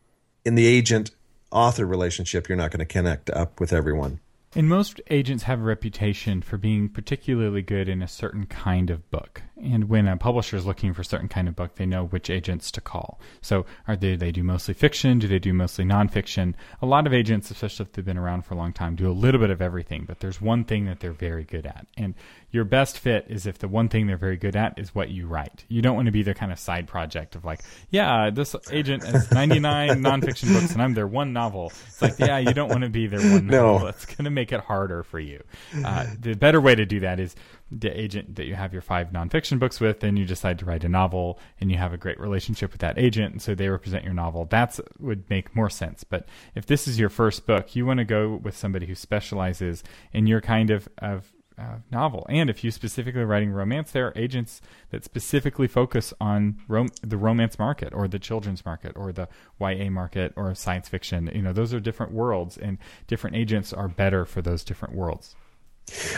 In 0.44 0.54
the 0.54 0.66
agent 0.66 1.10
author 1.50 1.86
relationship, 1.86 2.48
you're 2.48 2.56
not 2.56 2.70
going 2.70 2.78
to 2.80 2.86
connect 2.86 3.28
up 3.30 3.60
with 3.60 3.72
everyone. 3.72 4.20
And 4.54 4.66
most 4.66 5.00
agents 5.10 5.44
have 5.44 5.60
a 5.60 5.64
reputation 5.64 6.40
for 6.40 6.56
being 6.56 6.88
particularly 6.88 7.60
good 7.60 7.86
in 7.88 8.00
a 8.00 8.08
certain 8.08 8.46
kind 8.46 8.88
of 8.88 9.10
book. 9.10 9.42
And 9.60 9.88
when 9.88 10.06
a 10.06 10.16
publisher 10.16 10.56
is 10.56 10.66
looking 10.66 10.94
for 10.94 11.02
a 11.02 11.04
certain 11.04 11.28
kind 11.28 11.48
of 11.48 11.56
book, 11.56 11.74
they 11.74 11.86
know 11.86 12.06
which 12.06 12.30
agents 12.30 12.70
to 12.72 12.80
call. 12.80 13.20
So, 13.40 13.66
are 13.88 13.96
they 13.96 14.14
they 14.16 14.30
do 14.30 14.42
mostly 14.44 14.72
fiction? 14.74 15.18
Do 15.18 15.26
they 15.26 15.38
do 15.38 15.52
mostly 15.52 15.84
nonfiction? 15.84 16.54
A 16.80 16.86
lot 16.86 17.06
of 17.06 17.12
agents, 17.12 17.50
especially 17.50 17.84
if 17.86 17.92
they've 17.92 18.04
been 18.04 18.18
around 18.18 18.42
for 18.44 18.54
a 18.54 18.56
long 18.56 18.72
time, 18.72 18.94
do 18.94 19.10
a 19.10 19.12
little 19.12 19.40
bit 19.40 19.50
of 19.50 19.60
everything. 19.60 20.04
But 20.06 20.20
there's 20.20 20.40
one 20.40 20.64
thing 20.64 20.84
that 20.86 21.00
they're 21.00 21.12
very 21.12 21.44
good 21.44 21.66
at, 21.66 21.86
and 21.96 22.14
your 22.50 22.64
best 22.64 22.98
fit 22.98 23.26
is 23.28 23.46
if 23.46 23.58
the 23.58 23.68
one 23.68 23.88
thing 23.88 24.06
they're 24.06 24.16
very 24.16 24.36
good 24.36 24.56
at 24.56 24.78
is 24.78 24.94
what 24.94 25.10
you 25.10 25.26
write. 25.26 25.64
You 25.68 25.82
don't 25.82 25.96
want 25.96 26.06
to 26.06 26.12
be 26.12 26.22
their 26.22 26.34
kind 26.34 26.50
of 26.50 26.58
side 26.58 26.86
project 26.86 27.34
of 27.36 27.44
like, 27.44 27.60
yeah, 27.90 28.30
this 28.30 28.56
agent 28.70 29.04
has 29.04 29.30
99 29.32 30.00
nonfiction 30.00 30.54
books 30.54 30.72
and 30.72 30.80
I'm 30.80 30.94
their 30.94 31.06
one 31.06 31.34
novel. 31.34 31.72
It's 31.88 32.00
like, 32.00 32.18
yeah, 32.18 32.38
you 32.38 32.54
don't 32.54 32.70
want 32.70 32.84
to 32.84 32.88
be 32.88 33.06
their 33.06 33.20
one 33.20 33.46
No. 33.48 33.72
novel. 33.74 33.88
It's 33.88 34.06
going 34.06 34.24
to 34.24 34.30
make 34.30 34.50
it 34.52 34.60
harder 34.60 35.02
for 35.02 35.20
you. 35.20 35.42
Uh, 35.84 36.06
the 36.18 36.34
better 36.34 36.58
way 36.60 36.74
to 36.74 36.86
do 36.86 37.00
that 37.00 37.20
is 37.20 37.36
the 37.70 37.90
agent 38.00 38.36
that 38.36 38.46
you 38.46 38.54
have 38.54 38.72
your 38.72 38.80
five 38.80 39.10
nonfiction 39.10 39.47
books 39.56 39.80
with, 39.80 40.00
then 40.00 40.18
you 40.18 40.26
decide 40.26 40.58
to 40.58 40.66
write 40.66 40.84
a 40.84 40.88
novel 40.88 41.38
and 41.58 41.70
you 41.70 41.78
have 41.78 41.94
a 41.94 41.96
great 41.96 42.20
relationship 42.20 42.72
with 42.72 42.82
that 42.82 42.98
agent, 42.98 43.32
and 43.32 43.40
so 43.40 43.54
they 43.54 43.70
represent 43.70 44.04
your 44.04 44.12
novel. 44.12 44.44
That's 44.44 44.80
would 44.98 45.30
make 45.30 45.56
more 45.56 45.70
sense. 45.70 46.04
But 46.04 46.28
if 46.54 46.66
this 46.66 46.86
is 46.86 46.98
your 46.98 47.08
first 47.08 47.46
book, 47.46 47.74
you 47.74 47.86
want 47.86 47.98
to 47.98 48.04
go 48.04 48.36
with 48.36 48.54
somebody 48.56 48.84
who 48.84 48.94
specializes 48.94 49.82
in 50.12 50.26
your 50.26 50.42
kind 50.42 50.68
of 50.68 50.88
of 50.98 51.32
uh, 51.58 51.78
novel. 51.90 52.24
And 52.28 52.48
if 52.48 52.62
you 52.62 52.70
specifically 52.70 53.24
writing 53.24 53.50
romance, 53.50 53.90
there 53.90 54.06
are 54.06 54.12
agents 54.14 54.60
that 54.90 55.04
specifically 55.04 55.66
focus 55.66 56.14
on 56.20 56.58
rom- 56.68 56.90
the 57.02 57.16
romance 57.16 57.58
market 57.58 57.92
or 57.92 58.06
the 58.06 58.18
children's 58.18 58.64
market 58.64 58.92
or 58.94 59.12
the 59.12 59.28
YA 59.60 59.90
market 59.90 60.32
or 60.36 60.54
science 60.54 60.88
fiction. 60.88 61.30
You 61.34 61.42
know, 61.42 61.52
those 61.52 61.74
are 61.74 61.80
different 61.80 62.12
worlds, 62.12 62.56
and 62.56 62.78
different 63.06 63.36
agents 63.36 63.72
are 63.72 63.88
better 63.88 64.24
for 64.24 64.40
those 64.40 64.62
different 64.62 64.94
worlds. 64.94 65.34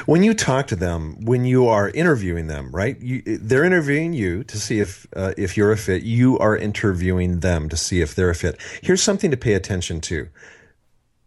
When 0.06 0.22
you 0.22 0.34
talk 0.34 0.66
to 0.68 0.76
them, 0.76 1.16
when 1.20 1.44
you 1.44 1.68
are 1.68 1.90
interviewing 1.90 2.46
them, 2.46 2.70
right? 2.72 2.98
You, 3.00 3.22
they're 3.38 3.64
interviewing 3.64 4.12
you 4.12 4.44
to 4.44 4.58
see 4.58 4.80
if 4.80 5.06
uh, 5.14 5.32
if 5.36 5.56
you're 5.56 5.72
a 5.72 5.76
fit. 5.76 6.02
You 6.02 6.38
are 6.38 6.56
interviewing 6.56 7.40
them 7.40 7.68
to 7.68 7.76
see 7.76 8.00
if 8.00 8.14
they're 8.14 8.30
a 8.30 8.34
fit. 8.34 8.60
Here's 8.82 9.02
something 9.02 9.30
to 9.30 9.36
pay 9.36 9.54
attention 9.54 10.00
to: 10.02 10.28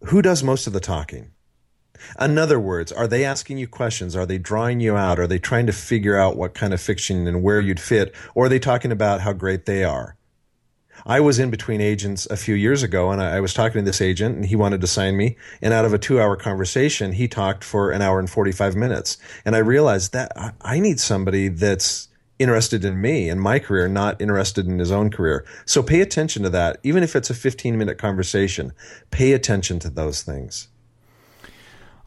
who 0.05 0.21
does 0.21 0.43
most 0.43 0.67
of 0.67 0.73
the 0.73 0.79
talking? 0.79 1.31
In 2.19 2.38
other 2.38 2.59
words, 2.59 2.91
are 2.91 3.07
they 3.07 3.23
asking 3.23 3.59
you 3.59 3.67
questions? 3.67 4.15
Are 4.15 4.25
they 4.25 4.38
drawing 4.38 4.81
you 4.81 4.97
out? 4.97 5.19
Are 5.19 5.27
they 5.27 5.39
trying 5.39 5.67
to 5.67 5.71
figure 5.71 6.17
out 6.17 6.35
what 6.35 6.53
kind 6.53 6.73
of 6.73 6.81
fiction 6.81 7.27
and 7.27 7.41
where 7.41 7.62
you'd 7.62 7.79
fit? 7.79 8.13
Or 8.35 8.45
are 8.45 8.50
they 8.50 8.59
talking 8.59 8.91
about 8.91 9.21
how 9.21 9.31
great 9.31 9.65
they 9.65 9.85
are? 9.85 10.17
I 11.05 11.19
was 11.19 11.39
in 11.39 11.50
between 11.50 11.81
agents 11.81 12.25
a 12.27 12.38
few 12.38 12.55
years 12.55 12.83
ago 12.83 13.12
and 13.12 13.22
I, 13.22 13.38
I 13.38 13.39
was 13.39 13.53
talking 13.53 13.81
to 13.81 13.86
this 13.86 14.01
agent 14.01 14.36
and 14.36 14.45
he 14.45 14.55
wanted 14.55 14.81
to 14.81 14.88
sign 14.88 15.17
me. 15.17 15.38
And 15.62 15.74
out 15.74 15.86
of 15.86 15.93
a 15.93 15.98
two 15.98 16.22
hour 16.22 16.36
conversation, 16.36 17.13
he 17.13 17.27
talked 17.27 17.63
for 17.63 17.91
an 17.91 18.01
hour 18.01 18.19
and 18.19 18.29
45 18.29 18.75
minutes. 18.75 19.17
And 19.45 19.55
I 19.55 19.60
realized 19.60 20.13
that 20.13 20.31
I, 20.36 20.51
I 20.62 20.79
need 20.79 21.00
somebody 21.00 21.50
that's 21.50 22.07
interested 22.39 22.83
in 22.83 23.00
me 23.00 23.29
and 23.29 23.39
my 23.39 23.60
career, 23.60 23.88
not 23.88 24.22
interested 24.22 24.67
in 24.67 24.79
his 24.79 24.91
own 24.91 25.10
career. 25.10 25.45
So 25.65 25.83
pay 25.83 26.01
attention 26.01 26.43
to 26.43 26.50
that. 26.51 26.79
Even 26.83 27.03
if 27.03 27.15
it's 27.15 27.29
a 27.29 27.33
15 27.33 27.77
minute 27.77 27.98
conversation, 27.98 28.74
pay 29.12 29.33
attention 29.33 29.79
to 29.79 29.89
those 29.89 30.24
things. 30.24 30.67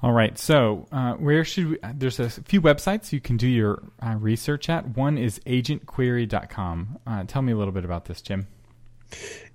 All 0.03 0.12
right. 0.12 0.38
So, 0.38 0.87
uh, 0.93 1.15
where 1.15 1.43
should 1.43 1.71
we? 1.71 1.79
There's 1.95 2.21
a 2.21 2.29
few 2.29 2.61
websites 2.61 3.12
you 3.12 3.21
can 3.21 3.38
do 3.38 3.49
your 3.49 3.83
uh, 4.00 4.15
research 4.19 4.69
at. 4.69 4.91
One 4.91 5.17
is 5.17 5.41
agentquery.com. 5.47 6.99
Uh, 7.07 7.25
tell 7.25 7.41
me 7.41 7.53
a 7.53 7.57
little 7.57 7.73
bit 7.73 7.85
about 7.85 8.05
this, 8.05 8.21
Jim. 8.21 8.47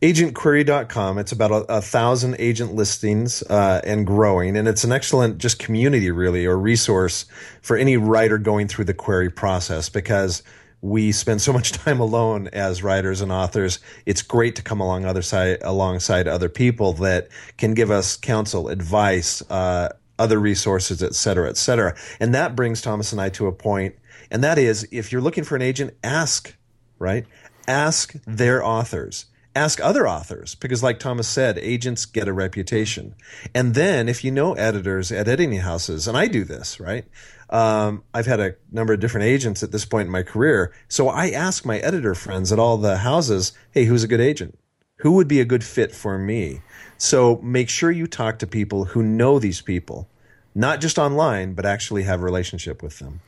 agentquery.com 0.01 1.17
it's 1.17 1.31
about 1.31 1.51
a, 1.51 1.77
a 1.77 1.81
thousand 1.81 2.36
agent 2.39 2.74
listings 2.74 3.43
uh, 3.43 3.81
and 3.84 4.08
growing 4.08 4.58
and 4.58 4.67
it's 4.67 4.84
an 4.84 4.91
excellent 4.91 5.38
just 5.38 5.60
community 5.60 6.10
really 6.10 6.46
or 6.46 6.58
resource 6.58 7.25
for 7.62 7.77
any 7.77 7.98
writer 7.98 8.38
going 8.38 8.67
through 8.67 8.86
the 8.86 8.93
query 8.93 9.29
process 9.29 9.89
because 9.89 10.41
we 10.81 11.12
spend 11.12 11.41
so 11.41 11.53
much 11.53 11.72
time 11.84 12.00
alone 12.00 12.48
as 12.53 12.81
writers 12.81 13.22
and 13.22 13.31
authors 13.31 13.79
it's 14.05 14.22
great 14.22 14.55
to 14.55 14.62
come 14.62 14.79
along 14.79 15.05
other 15.05 15.22
side 15.22 15.58
alongside 15.62 16.27
other 16.27 16.50
people 16.50 16.93
that 16.93 17.27
can 17.58 17.74
give 17.74 17.91
us 17.91 18.15
counsel 18.15 18.70
advice 18.70 19.43
uh, 19.51 19.89
other 20.22 20.39
resources, 20.39 21.01
et 21.01 21.15
cetera, 21.15 21.50
et 21.50 21.58
cetera. 21.58 21.96
And 22.20 22.34
that 22.36 22.55
brings 22.55 22.81
Thomas 22.81 23.12
and 23.12 23.20
I 23.20 23.29
to 23.29 23.48
a 23.48 23.51
point, 23.51 23.96
and 24.29 24.43
that 24.43 24.58
is 24.58 24.88
if 24.91 25.12
you're 25.12 25.22
looking 25.22 25.43
for 25.43 25.55
an 25.55 25.63
agent, 25.63 25.96
ask, 26.03 26.55
right? 27.00 27.25
Ask 27.67 28.13
their 28.27 28.63
authors. 28.63 29.25
Ask 29.53 29.81
other 29.81 30.08
authors 30.08 30.55
because, 30.55 30.81
like 30.81 31.00
Thomas 31.00 31.27
said, 31.27 31.58
agents 31.58 32.05
get 32.05 32.29
a 32.29 32.34
reputation. 32.34 33.15
And 33.53 33.75
then, 33.75 34.08
if 34.08 34.24
you 34.24 34.31
know 34.31 34.53
editors 34.53 35.12
at 35.12 35.27
editing 35.27 35.60
houses, 35.60 36.08
and 36.08 36.17
I 36.17 36.27
do 36.27 36.46
this, 36.46 36.79
right? 36.79 37.05
Um, 37.50 38.03
I've 38.13 38.27
had 38.27 38.39
a 38.39 38.55
number 38.72 38.93
of 38.93 39.01
different 39.01 39.25
agents 39.25 39.62
at 39.62 39.74
this 39.74 39.84
point 39.84 40.05
in 40.05 40.12
my 40.12 40.24
career. 40.24 40.74
So 40.88 41.10
I 41.10 41.31
ask 41.31 41.65
my 41.65 41.79
editor 41.79 42.15
friends 42.15 42.51
at 42.53 42.60
all 42.60 42.77
the 42.77 43.00
houses, 43.00 43.51
hey, 43.72 43.86
who's 43.86 44.03
a 44.03 44.08
good 44.08 44.22
agent? 44.22 44.58
Who 45.00 45.13
would 45.13 45.27
be 45.27 45.41
a 45.41 45.46
good 45.46 45.63
fit 45.63 45.91
for 45.93 46.17
me? 46.17 46.62
So 46.98 47.38
make 47.41 47.70
sure 47.70 47.91
you 47.91 48.08
talk 48.08 48.39
to 48.39 48.48
people 48.48 48.86
who 48.86 49.03
know 49.03 49.38
these 49.38 49.60
people, 49.60 50.08
not 50.55 50.79
just 50.79 50.98
online, 50.98 51.53
but 51.53 51.65
actually 51.65 52.03
have 52.03 52.22
a 52.22 52.25
relationship 52.25 52.81
with 52.81 53.00
them. 53.00 53.20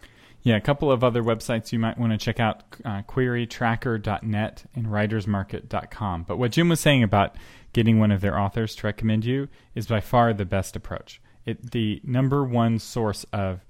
Yeah, 0.43 0.57
a 0.57 0.61
couple 0.61 0.91
of 0.91 1.03
other 1.03 1.23
websites 1.23 1.71
you 1.71 1.79
might 1.79 1.97
want 1.97 2.11
to 2.11 2.17
check 2.17 2.39
out 2.39 2.63
uh, 2.83 3.01
querytracker.net 3.03 4.65
and 4.75 4.85
writersmarket.com. 4.87 6.23
But 6.23 6.37
what 6.37 6.51
Jim 6.51 6.69
was 6.69 6.81
saying 6.81 7.01
about 7.01 7.35
getting 7.71 7.97
one 7.97 8.11
of 8.11 8.21
their 8.21 8.37
authors 8.37 8.75
to 8.75 8.87
recommend 8.87 9.25
you 9.25 9.47
is 9.73 9.87
by 9.87 10.01
far 10.01 10.33
the 10.33 10.45
best 10.45 10.75
approach. 10.75 11.21
It, 11.45 11.71
the 11.71 12.01
number 12.03 12.43
one 12.43 12.77
source 12.79 13.25
of 13.31 13.61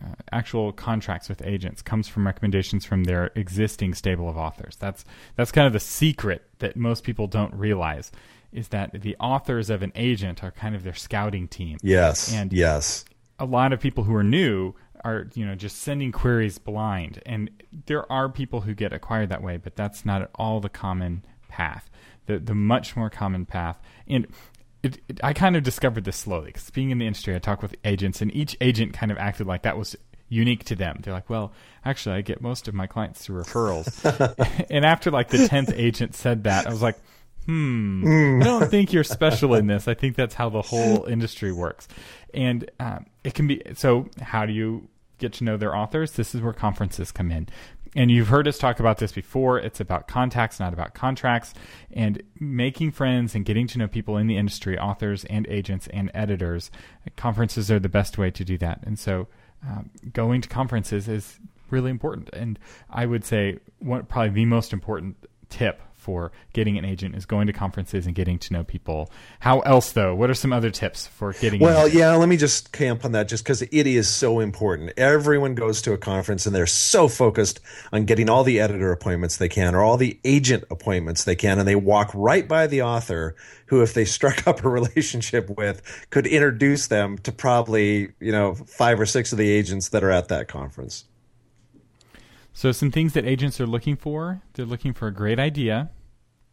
uh, 0.00 0.14
actual 0.30 0.72
contracts 0.72 1.28
with 1.28 1.42
agents 1.44 1.82
comes 1.82 2.08
from 2.08 2.26
recommendations 2.26 2.84
from 2.84 3.04
their 3.04 3.30
existing 3.34 3.94
stable 3.94 4.28
of 4.28 4.36
authors. 4.36 4.76
That's 4.76 5.04
that's 5.34 5.50
kind 5.50 5.66
of 5.66 5.72
the 5.72 5.80
secret 5.80 6.44
that 6.58 6.76
most 6.76 7.02
people 7.04 7.26
don't 7.26 7.54
realize 7.54 8.12
is 8.52 8.68
that 8.68 9.02
the 9.02 9.16
authors 9.16 9.70
of 9.70 9.82
an 9.82 9.92
agent 9.94 10.42
are 10.42 10.50
kind 10.50 10.74
of 10.74 10.82
their 10.82 10.94
scouting 10.94 11.48
team. 11.48 11.78
Yes. 11.82 12.32
And 12.32 12.52
yes. 12.52 13.04
A 13.38 13.44
lot 13.44 13.72
of 13.72 13.80
people 13.80 14.04
who 14.04 14.14
are 14.14 14.24
new 14.24 14.74
are 15.04 15.28
you 15.34 15.46
know 15.46 15.54
just 15.54 15.78
sending 15.78 16.12
queries 16.12 16.58
blind, 16.58 17.22
and 17.26 17.50
there 17.86 18.10
are 18.10 18.28
people 18.28 18.62
who 18.62 18.74
get 18.74 18.92
acquired 18.92 19.28
that 19.30 19.42
way, 19.42 19.56
but 19.56 19.76
that's 19.76 20.04
not 20.04 20.22
at 20.22 20.30
all 20.34 20.60
the 20.60 20.68
common 20.68 21.24
path. 21.48 21.90
The 22.26 22.38
the 22.38 22.54
much 22.54 22.96
more 22.96 23.10
common 23.10 23.46
path, 23.46 23.80
and 24.06 24.26
it, 24.82 25.00
it, 25.08 25.20
I 25.22 25.32
kind 25.32 25.56
of 25.56 25.62
discovered 25.62 26.04
this 26.04 26.16
slowly 26.16 26.46
because 26.46 26.70
being 26.70 26.90
in 26.90 26.98
the 26.98 27.06
industry, 27.06 27.34
I 27.34 27.38
talk 27.38 27.62
with 27.62 27.74
agents, 27.84 28.20
and 28.20 28.34
each 28.34 28.56
agent 28.60 28.92
kind 28.92 29.10
of 29.10 29.18
acted 29.18 29.46
like 29.46 29.62
that 29.62 29.76
was 29.76 29.96
unique 30.28 30.64
to 30.64 30.74
them. 30.74 31.00
They're 31.02 31.14
like, 31.14 31.28
"Well, 31.28 31.52
actually, 31.84 32.16
I 32.16 32.20
get 32.20 32.40
most 32.40 32.68
of 32.68 32.74
my 32.74 32.86
clients 32.86 33.24
through 33.24 33.42
referrals." 33.42 34.66
and 34.70 34.84
after 34.84 35.10
like 35.10 35.28
the 35.28 35.48
tenth 35.48 35.72
agent 35.74 36.14
said 36.14 36.44
that, 36.44 36.66
I 36.66 36.70
was 36.70 36.82
like, 36.82 36.98
"Hmm, 37.46 38.04
mm. 38.04 38.42
I 38.42 38.44
don't 38.44 38.70
think 38.70 38.92
you're 38.92 39.04
special 39.04 39.54
in 39.54 39.66
this. 39.66 39.88
I 39.88 39.94
think 39.94 40.16
that's 40.16 40.34
how 40.34 40.48
the 40.48 40.62
whole 40.62 41.04
industry 41.04 41.52
works." 41.52 41.88
And 42.34 42.70
um, 42.78 43.06
it 43.28 43.34
can 43.34 43.46
be 43.46 43.62
so. 43.74 44.08
How 44.20 44.46
do 44.46 44.52
you 44.52 44.88
get 45.18 45.32
to 45.34 45.44
know 45.44 45.56
their 45.56 45.76
authors? 45.76 46.12
This 46.12 46.34
is 46.34 46.40
where 46.40 46.52
conferences 46.52 47.12
come 47.12 47.30
in 47.30 47.48
and 47.94 48.10
you've 48.10 48.28
heard 48.28 48.46
us 48.46 48.58
talk 48.58 48.80
about 48.80 48.98
this 48.98 49.12
before. 49.12 49.58
It's 49.58 49.80
about 49.80 50.08
contacts, 50.08 50.60
not 50.60 50.72
about 50.72 50.94
contracts, 50.94 51.54
and 51.90 52.22
making 52.38 52.92
friends 52.92 53.34
and 53.34 53.44
getting 53.44 53.66
to 53.68 53.78
know 53.78 53.88
people 53.88 54.16
in 54.16 54.26
the 54.26 54.36
industry, 54.36 54.78
authors 54.78 55.24
and 55.24 55.46
agents 55.48 55.88
and 55.88 56.10
editors. 56.14 56.70
Conferences 57.16 57.70
are 57.70 57.78
the 57.78 57.88
best 57.88 58.18
way 58.18 58.30
to 58.30 58.44
do 58.44 58.58
that. 58.58 58.80
And 58.84 58.98
so, 58.98 59.28
um, 59.66 59.90
going 60.12 60.40
to 60.42 60.48
conferences 60.48 61.08
is 61.08 61.40
really 61.70 61.90
important. 61.90 62.30
And 62.32 62.58
I 62.90 63.06
would 63.06 63.24
say, 63.24 63.58
one, 63.78 64.04
probably 64.04 64.30
the 64.30 64.44
most 64.44 64.72
important 64.72 65.16
tip 65.48 65.80
for 66.08 66.32
getting 66.54 66.78
an 66.78 66.86
agent 66.86 67.14
is 67.14 67.26
going 67.26 67.46
to 67.46 67.52
conferences 67.52 68.06
and 68.06 68.14
getting 68.14 68.38
to 68.38 68.50
know 68.54 68.64
people. 68.64 69.10
How 69.40 69.60
else, 69.60 69.92
though? 69.92 70.14
What 70.14 70.30
are 70.30 70.34
some 70.34 70.54
other 70.54 70.70
tips 70.70 71.06
for 71.06 71.34
getting? 71.34 71.60
Well, 71.60 71.86
yeah, 71.86 72.14
let 72.14 72.30
me 72.30 72.38
just 72.38 72.72
camp 72.72 73.04
on 73.04 73.12
that 73.12 73.28
just 73.28 73.44
because 73.44 73.60
it 73.60 73.86
is 73.86 74.08
so 74.08 74.40
important. 74.40 74.92
Everyone 74.96 75.54
goes 75.54 75.82
to 75.82 75.92
a 75.92 75.98
conference 75.98 76.46
and 76.46 76.54
they're 76.54 76.66
so 76.66 77.08
focused 77.08 77.60
on 77.92 78.06
getting 78.06 78.30
all 78.30 78.42
the 78.42 78.58
editor 78.58 78.90
appointments 78.90 79.36
they 79.36 79.50
can 79.50 79.74
or 79.74 79.82
all 79.82 79.98
the 79.98 80.18
agent 80.24 80.64
appointments 80.70 81.24
they 81.24 81.36
can, 81.36 81.58
and 81.58 81.68
they 81.68 81.76
walk 81.76 82.10
right 82.14 82.48
by 82.48 82.66
the 82.66 82.80
author 82.80 83.36
who, 83.66 83.82
if 83.82 83.92
they 83.92 84.04
struck 84.06 84.48
up 84.48 84.64
a 84.64 84.68
relationship 84.70 85.50
with, 85.58 85.82
could 86.08 86.26
introduce 86.26 86.86
them 86.86 87.18
to 87.18 87.32
probably 87.32 88.12
you 88.18 88.32
know 88.32 88.54
five 88.54 88.98
or 88.98 89.04
six 89.04 89.30
of 89.30 89.36
the 89.36 89.50
agents 89.50 89.90
that 89.90 90.02
are 90.02 90.10
at 90.10 90.28
that 90.28 90.48
conference. 90.48 91.04
So, 92.58 92.72
some 92.72 92.90
things 92.90 93.12
that 93.12 93.24
agents 93.24 93.60
are 93.60 93.68
looking 93.68 93.94
for 93.94 94.42
they're 94.54 94.66
looking 94.66 94.92
for 94.92 95.06
a 95.06 95.12
great 95.12 95.38
idea, 95.38 95.90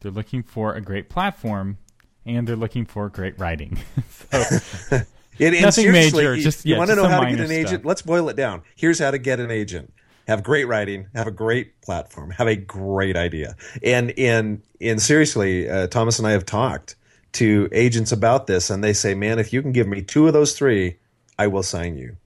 they're 0.05 0.11
looking 0.11 0.43
for 0.43 0.75
a 0.75 0.81
great 0.81 1.09
platform, 1.09 1.79
and 2.27 2.47
they're 2.47 2.55
looking 2.55 2.85
for 2.85 3.09
great 3.09 3.39
writing. 3.39 3.79
so, 4.31 4.59
it, 5.39 5.61
nothing 5.63 5.91
major. 5.91 6.37
Just 6.37 6.63
you 6.63 6.73
yeah, 6.73 6.77
want 6.77 6.91
to 6.91 6.95
know 6.95 7.07
how 7.07 7.21
to 7.21 7.31
get 7.31 7.39
an 7.39 7.49
agent? 7.49 7.69
Stuff. 7.69 7.85
Let's 7.85 8.01
boil 8.03 8.29
it 8.29 8.35
down. 8.35 8.61
Here's 8.75 8.99
how 8.99 9.09
to 9.09 9.17
get 9.17 9.39
an 9.39 9.49
agent. 9.49 9.91
Have 10.27 10.43
great 10.43 10.65
writing, 10.65 11.07
have 11.15 11.25
a 11.25 11.31
great 11.31 11.81
platform, 11.81 12.29
have 12.29 12.47
a 12.47 12.55
great 12.55 13.15
idea. 13.15 13.55
And 13.81 14.13
and 14.15 14.61
and 14.79 15.01
seriously, 15.01 15.67
uh, 15.67 15.87
Thomas 15.87 16.19
and 16.19 16.27
I 16.27 16.31
have 16.31 16.45
talked 16.45 16.95
to 17.33 17.67
agents 17.71 18.11
about 18.11 18.45
this, 18.45 18.69
and 18.69 18.83
they 18.83 18.93
say, 18.93 19.15
"Man, 19.15 19.39
if 19.39 19.53
you 19.53 19.63
can 19.63 19.71
give 19.71 19.87
me 19.87 20.03
two 20.03 20.27
of 20.27 20.33
those 20.33 20.55
three, 20.55 20.97
I 21.39 21.47
will 21.47 21.63
sign 21.63 21.97
you." 21.97 22.17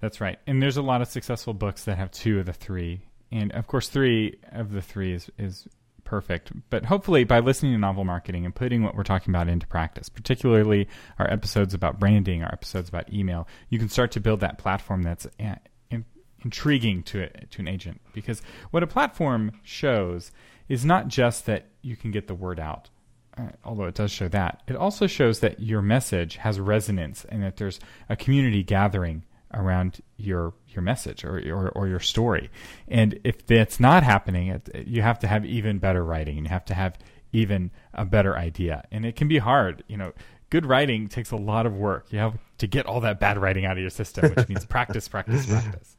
That's 0.00 0.20
right. 0.20 0.40
And 0.48 0.60
there's 0.60 0.76
a 0.76 0.82
lot 0.82 1.00
of 1.00 1.06
successful 1.06 1.54
books 1.54 1.84
that 1.84 1.96
have 1.96 2.10
two 2.10 2.40
of 2.40 2.46
the 2.46 2.52
three. 2.52 3.02
And 3.30 3.52
of 3.52 3.68
course, 3.68 3.88
three 3.88 4.38
of 4.50 4.72
the 4.72 4.82
three 4.82 5.12
is, 5.12 5.30
is 5.38 5.68
perfect. 6.08 6.52
But 6.70 6.86
hopefully, 6.86 7.24
by 7.24 7.40
listening 7.40 7.72
to 7.72 7.78
novel 7.78 8.04
marketing 8.04 8.46
and 8.46 8.54
putting 8.54 8.82
what 8.82 8.94
we're 8.94 9.02
talking 9.02 9.30
about 9.30 9.46
into 9.46 9.66
practice, 9.66 10.08
particularly 10.08 10.88
our 11.18 11.30
episodes 11.30 11.74
about 11.74 12.00
branding, 12.00 12.42
our 12.42 12.50
episodes 12.50 12.88
about 12.88 13.12
email, 13.12 13.46
you 13.68 13.78
can 13.78 13.90
start 13.90 14.10
to 14.12 14.20
build 14.20 14.40
that 14.40 14.56
platform 14.56 15.02
that's 15.02 15.26
uh, 15.38 15.56
intriguing 16.42 17.02
to 17.02 17.24
a, 17.24 17.28
to 17.50 17.60
an 17.60 17.68
agent. 17.68 18.00
Because 18.14 18.40
what 18.70 18.82
a 18.82 18.86
platform 18.86 19.52
shows 19.62 20.32
is 20.68 20.82
not 20.82 21.08
just 21.08 21.44
that 21.44 21.66
you 21.82 21.94
can 21.94 22.10
get 22.10 22.26
the 22.26 22.34
word 22.34 22.58
out. 22.58 22.88
Uh, 23.36 23.50
although 23.62 23.84
it 23.84 23.94
does 23.94 24.10
show 24.10 24.28
that, 24.28 24.62
it 24.66 24.76
also 24.76 25.06
shows 25.06 25.40
that 25.40 25.60
your 25.60 25.82
message 25.82 26.36
has 26.36 26.58
resonance 26.58 27.26
and 27.28 27.42
that 27.42 27.58
there's 27.58 27.80
a 28.08 28.16
community 28.16 28.62
gathering 28.62 29.24
around 29.54 30.00
your 30.16 30.54
your 30.68 30.82
message 30.82 31.24
or, 31.24 31.38
or, 31.52 31.70
or 31.70 31.88
your 31.88 32.00
story. 32.00 32.50
And 32.86 33.18
if 33.24 33.46
that's 33.46 33.80
not 33.80 34.02
happening, 34.02 34.48
it, 34.48 34.86
you 34.86 35.02
have 35.02 35.18
to 35.20 35.26
have 35.26 35.44
even 35.46 35.78
better 35.78 36.04
writing 36.04 36.36
you 36.36 36.44
have 36.48 36.64
to 36.66 36.74
have 36.74 36.98
even 37.32 37.70
a 37.94 38.04
better 38.04 38.36
idea. 38.36 38.84
And 38.90 39.04
it 39.04 39.16
can 39.16 39.28
be 39.28 39.38
hard. 39.38 39.84
You 39.88 39.96
know, 39.96 40.12
good 40.50 40.66
writing 40.66 41.08
takes 41.08 41.30
a 41.30 41.36
lot 41.36 41.66
of 41.66 41.74
work. 41.74 42.06
You 42.10 42.18
have 42.18 42.38
to 42.58 42.66
get 42.66 42.86
all 42.86 43.00
that 43.00 43.20
bad 43.20 43.38
writing 43.38 43.64
out 43.64 43.72
of 43.72 43.80
your 43.80 43.90
system, 43.90 44.32
which 44.34 44.48
means 44.48 44.64
practice, 44.66 45.08
practice, 45.08 45.46
practice. 45.46 45.96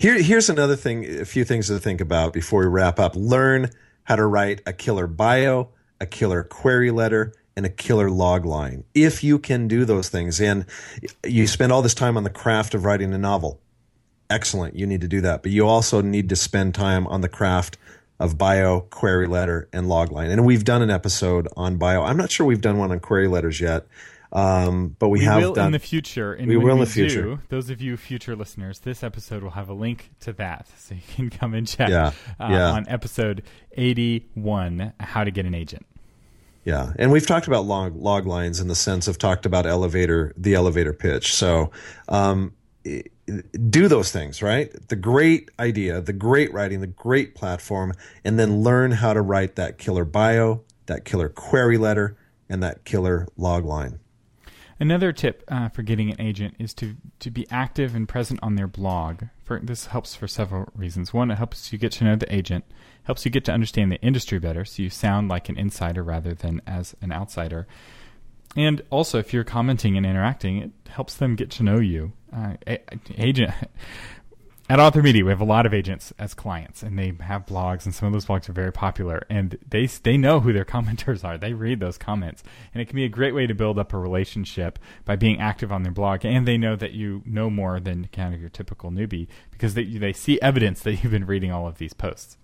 Here, 0.00 0.20
here's 0.20 0.50
another 0.50 0.74
thing, 0.74 1.20
a 1.20 1.24
few 1.24 1.44
things 1.44 1.68
to 1.68 1.78
think 1.78 2.00
about 2.00 2.32
before 2.32 2.62
we 2.62 2.66
wrap 2.66 2.98
up. 2.98 3.14
Learn 3.14 3.70
how 4.04 4.16
to 4.16 4.26
write 4.26 4.62
a 4.66 4.72
killer 4.72 5.06
bio, 5.06 5.70
a 6.00 6.06
killer 6.06 6.42
query 6.42 6.90
letter, 6.90 7.32
and 7.58 7.66
a 7.66 7.68
killer 7.68 8.08
log 8.08 8.46
line. 8.46 8.84
If 8.94 9.24
you 9.24 9.40
can 9.40 9.66
do 9.66 9.84
those 9.84 10.08
things 10.08 10.40
and 10.40 10.64
you 11.26 11.48
spend 11.48 11.72
all 11.72 11.82
this 11.82 11.92
time 11.92 12.16
on 12.16 12.22
the 12.22 12.30
craft 12.30 12.72
of 12.72 12.84
writing 12.84 13.12
a 13.12 13.18
novel, 13.18 13.60
excellent. 14.30 14.76
You 14.76 14.86
need 14.86 15.00
to 15.00 15.08
do 15.08 15.20
that. 15.22 15.42
But 15.42 15.50
you 15.50 15.66
also 15.66 16.00
need 16.00 16.28
to 16.28 16.36
spend 16.36 16.76
time 16.76 17.08
on 17.08 17.20
the 17.20 17.28
craft 17.28 17.76
of 18.20 18.38
bio, 18.38 18.82
query 18.82 19.26
letter, 19.26 19.68
and 19.72 19.88
log 19.88 20.12
line. 20.12 20.30
And 20.30 20.46
we've 20.46 20.62
done 20.62 20.82
an 20.82 20.90
episode 20.90 21.48
on 21.56 21.78
bio. 21.78 22.04
I'm 22.04 22.16
not 22.16 22.30
sure 22.30 22.46
we've 22.46 22.60
done 22.60 22.78
one 22.78 22.92
on 22.92 23.00
query 23.00 23.26
letters 23.26 23.60
yet. 23.60 23.86
Um, 24.30 24.94
but 24.98 25.08
we, 25.08 25.20
we 25.20 25.24
have 25.24 25.42
will 25.42 25.54
done 25.54 25.66
in 25.66 25.72
the 25.72 25.78
future. 25.78 26.34
And 26.34 26.48
we 26.48 26.56
will 26.56 26.74
in 26.74 26.80
the 26.80 26.86
future. 26.86 27.22
Do, 27.22 27.40
those 27.48 27.70
of 27.70 27.80
you 27.80 27.96
future 27.96 28.36
listeners, 28.36 28.80
this 28.80 29.02
episode 29.02 29.42
will 29.42 29.52
have 29.52 29.68
a 29.68 29.74
link 29.74 30.10
to 30.20 30.32
that, 30.34 30.68
so 30.76 30.94
you 30.94 31.00
can 31.16 31.30
come 31.30 31.54
and 31.54 31.66
check 31.66 31.88
yeah, 31.88 32.12
uh, 32.38 32.48
yeah. 32.50 32.70
on 32.70 32.86
episode 32.88 33.42
eighty-one, 33.72 34.92
how 35.00 35.24
to 35.24 35.30
get 35.30 35.46
an 35.46 35.54
agent. 35.54 35.86
Yeah, 36.68 36.92
and 36.98 37.10
we've 37.10 37.26
talked 37.26 37.46
about 37.46 37.64
log 37.64 37.96
log 37.96 38.26
lines 38.26 38.60
in 38.60 38.68
the 38.68 38.74
sense 38.74 39.08
of 39.08 39.16
talked 39.16 39.46
about 39.46 39.64
elevator 39.64 40.34
the 40.36 40.54
elevator 40.54 40.92
pitch. 40.92 41.32
So 41.32 41.70
um, 42.10 42.52
do 43.70 43.88
those 43.88 44.12
things 44.12 44.42
right. 44.42 44.70
The 44.88 44.94
great 44.94 45.50
idea, 45.58 46.02
the 46.02 46.12
great 46.12 46.52
writing, 46.52 46.82
the 46.82 46.86
great 46.86 47.34
platform, 47.34 47.94
and 48.22 48.38
then 48.38 48.60
learn 48.60 48.90
how 48.90 49.14
to 49.14 49.22
write 49.22 49.56
that 49.56 49.78
killer 49.78 50.04
bio, 50.04 50.62
that 50.84 51.06
killer 51.06 51.30
query 51.30 51.78
letter, 51.78 52.18
and 52.50 52.62
that 52.62 52.84
killer 52.84 53.26
log 53.38 53.64
line. 53.64 53.98
Another 54.80 55.12
tip 55.12 55.42
uh, 55.48 55.68
for 55.68 55.82
getting 55.82 56.10
an 56.10 56.20
agent 56.20 56.54
is 56.58 56.72
to, 56.74 56.94
to 57.18 57.30
be 57.30 57.46
active 57.50 57.96
and 57.96 58.08
present 58.08 58.38
on 58.42 58.54
their 58.54 58.68
blog. 58.68 59.24
For, 59.42 59.58
this 59.60 59.86
helps 59.86 60.14
for 60.14 60.28
several 60.28 60.68
reasons. 60.74 61.12
One, 61.12 61.30
it 61.30 61.36
helps 61.36 61.72
you 61.72 61.78
get 61.78 61.92
to 61.92 62.04
know 62.04 62.14
the 62.14 62.32
agent, 62.32 62.64
helps 63.02 63.24
you 63.24 63.30
get 63.30 63.44
to 63.46 63.52
understand 63.52 63.90
the 63.90 64.00
industry 64.00 64.38
better, 64.38 64.64
so 64.64 64.82
you 64.82 64.90
sound 64.90 65.28
like 65.28 65.48
an 65.48 65.58
insider 65.58 66.04
rather 66.04 66.32
than 66.32 66.62
as 66.66 66.94
an 67.00 67.10
outsider. 67.10 67.66
And 68.56 68.82
also, 68.90 69.18
if 69.18 69.32
you're 69.32 69.44
commenting 69.44 69.96
and 69.96 70.06
interacting, 70.06 70.58
it 70.58 70.70
helps 70.88 71.14
them 71.14 71.34
get 71.34 71.50
to 71.52 71.62
know 71.62 71.78
you. 71.80 72.12
Uh, 72.34 72.54
agent, 73.16 73.52
at 74.70 74.78
Author 74.78 75.02
Media, 75.02 75.24
we 75.24 75.30
have 75.30 75.40
a 75.40 75.46
lot 75.46 75.64
of 75.64 75.72
agents 75.72 76.12
as 76.18 76.34
clients, 76.34 76.82
and 76.82 76.98
they 76.98 77.14
have 77.20 77.46
blogs, 77.46 77.86
and 77.86 77.94
some 77.94 78.06
of 78.06 78.12
those 78.12 78.26
blogs 78.26 78.48
are 78.48 78.52
very 78.52 78.72
popular. 78.72 79.24
And 79.30 79.56
they 79.66 79.86
they 79.86 80.18
know 80.18 80.40
who 80.40 80.52
their 80.52 80.64
commenters 80.66 81.24
are. 81.24 81.38
They 81.38 81.54
read 81.54 81.80
those 81.80 81.96
comments, 81.96 82.42
and 82.74 82.82
it 82.82 82.86
can 82.86 82.96
be 82.96 83.04
a 83.04 83.08
great 83.08 83.34
way 83.34 83.46
to 83.46 83.54
build 83.54 83.78
up 83.78 83.92
a 83.92 83.98
relationship 83.98 84.78
by 85.04 85.16
being 85.16 85.40
active 85.40 85.72
on 85.72 85.84
their 85.84 85.92
blog. 85.92 86.24
And 86.24 86.46
they 86.46 86.58
know 86.58 86.76
that 86.76 86.92
you 86.92 87.22
know 87.24 87.48
more 87.48 87.80
than 87.80 88.08
kind 88.12 88.34
of 88.34 88.40
your 88.40 88.50
typical 88.50 88.90
newbie 88.90 89.28
because 89.50 89.74
they 89.74 89.84
they 89.84 90.12
see 90.12 90.38
evidence 90.42 90.80
that 90.80 91.02
you've 91.02 91.12
been 91.12 91.26
reading 91.26 91.50
all 91.50 91.66
of 91.66 91.78
these 91.78 91.94
posts. 91.94 92.36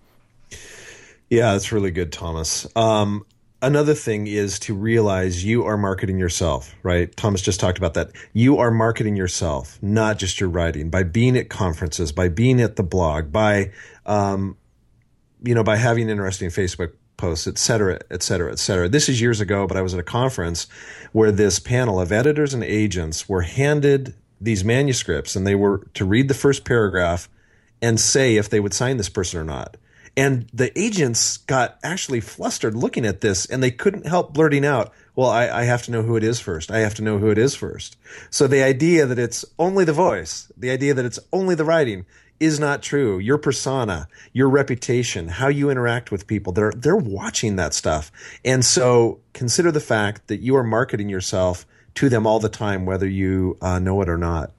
Yeah, 1.29 1.53
that's 1.53 1.71
really 1.71 1.91
good, 1.91 2.11
Thomas. 2.11 2.67
Um, 2.75 3.25
another 3.65 3.95
thing 3.95 4.27
is 4.27 4.59
to 4.59 4.75
realize 4.75 5.43
you 5.43 5.65
are 5.65 5.75
marketing 5.77 6.19
yourself, 6.19 6.75
right? 6.83 7.13
Thomas 7.15 7.41
just 7.41 7.59
talked 7.59 7.77
about 7.77 7.95
that. 7.95 8.11
You 8.31 8.59
are 8.59 8.69
marketing 8.69 9.15
yourself, 9.15 9.79
not 9.81 10.19
just 10.19 10.39
your 10.39 10.49
writing, 10.49 10.89
by 10.89 11.03
being 11.03 11.35
at 11.35 11.49
conferences, 11.49 12.11
by 12.11 12.29
being 12.29 12.61
at 12.61 12.75
the 12.75 12.83
blog, 12.83 13.31
by, 13.31 13.71
um, 14.05 14.55
you 15.43 15.55
know, 15.55 15.63
by 15.63 15.77
having 15.77 16.09
interesting 16.09 16.49
Facebook 16.49 16.93
posts, 17.17 17.47
et 17.47 17.57
cetera, 17.57 17.99
et 18.11 18.21
cetera, 18.21 18.51
et 18.51 18.59
cetera. 18.59 18.87
This 18.87 19.09
is 19.09 19.19
years 19.19 19.41
ago, 19.41 19.65
but 19.65 19.77
I 19.77 19.81
was 19.81 19.93
at 19.93 19.99
a 19.99 20.03
conference 20.03 20.67
where 21.11 21.31
this 21.31 21.59
panel 21.59 21.99
of 21.99 22.11
editors 22.11 22.53
and 22.53 22.63
agents 22.63 23.27
were 23.27 23.41
handed 23.41 24.13
these 24.39 24.63
manuscripts 24.63 25.35
and 25.35 25.47
they 25.47 25.55
were 25.55 25.87
to 25.95 26.05
read 26.05 26.27
the 26.27 26.33
first 26.33 26.65
paragraph 26.65 27.29
and 27.81 27.99
say 27.99 28.35
if 28.35 28.49
they 28.49 28.59
would 28.59 28.73
sign 28.73 28.97
this 28.97 29.09
person 29.09 29.39
or 29.39 29.43
not. 29.43 29.77
And 30.17 30.47
the 30.53 30.77
agents 30.79 31.37
got 31.37 31.77
actually 31.83 32.21
flustered 32.21 32.75
looking 32.75 33.05
at 33.05 33.21
this 33.21 33.45
and 33.45 33.61
they 33.61 33.71
couldn't 33.71 34.07
help 34.07 34.33
blurting 34.33 34.65
out, 34.65 34.93
well, 35.15 35.29
I, 35.29 35.49
I, 35.49 35.63
have 35.63 35.83
to 35.83 35.91
know 35.91 36.03
who 36.03 36.15
it 36.15 36.23
is 36.23 36.39
first. 36.39 36.71
I 36.71 36.79
have 36.79 36.93
to 36.95 37.01
know 37.01 37.17
who 37.17 37.29
it 37.29 37.37
is 37.37 37.55
first. 37.55 37.97
So 38.29 38.47
the 38.47 38.63
idea 38.63 39.05
that 39.05 39.19
it's 39.19 39.43
only 39.59 39.83
the 39.83 39.93
voice, 39.93 40.51
the 40.57 40.69
idea 40.69 40.93
that 40.93 41.05
it's 41.05 41.19
only 41.33 41.55
the 41.55 41.65
writing 41.65 42.05
is 42.39 42.59
not 42.59 42.81
true. 42.81 43.17
Your 43.17 43.37
persona, 43.37 44.07
your 44.33 44.49
reputation, 44.49 45.27
how 45.27 45.47
you 45.47 45.69
interact 45.69 46.11
with 46.11 46.27
people, 46.27 46.53
they're, 46.53 46.73
they're 46.75 46.95
watching 46.95 47.55
that 47.57 47.73
stuff. 47.73 48.11
And 48.43 48.63
so 48.63 49.19
consider 49.33 49.71
the 49.71 49.79
fact 49.79 50.27
that 50.27 50.41
you 50.41 50.55
are 50.55 50.63
marketing 50.63 51.09
yourself 51.09 51.65
to 51.95 52.09
them 52.09 52.27
all 52.27 52.39
the 52.39 52.49
time, 52.49 52.85
whether 52.85 53.07
you 53.07 53.57
uh, 53.61 53.79
know 53.79 54.01
it 54.01 54.09
or 54.09 54.17
not. 54.17 54.51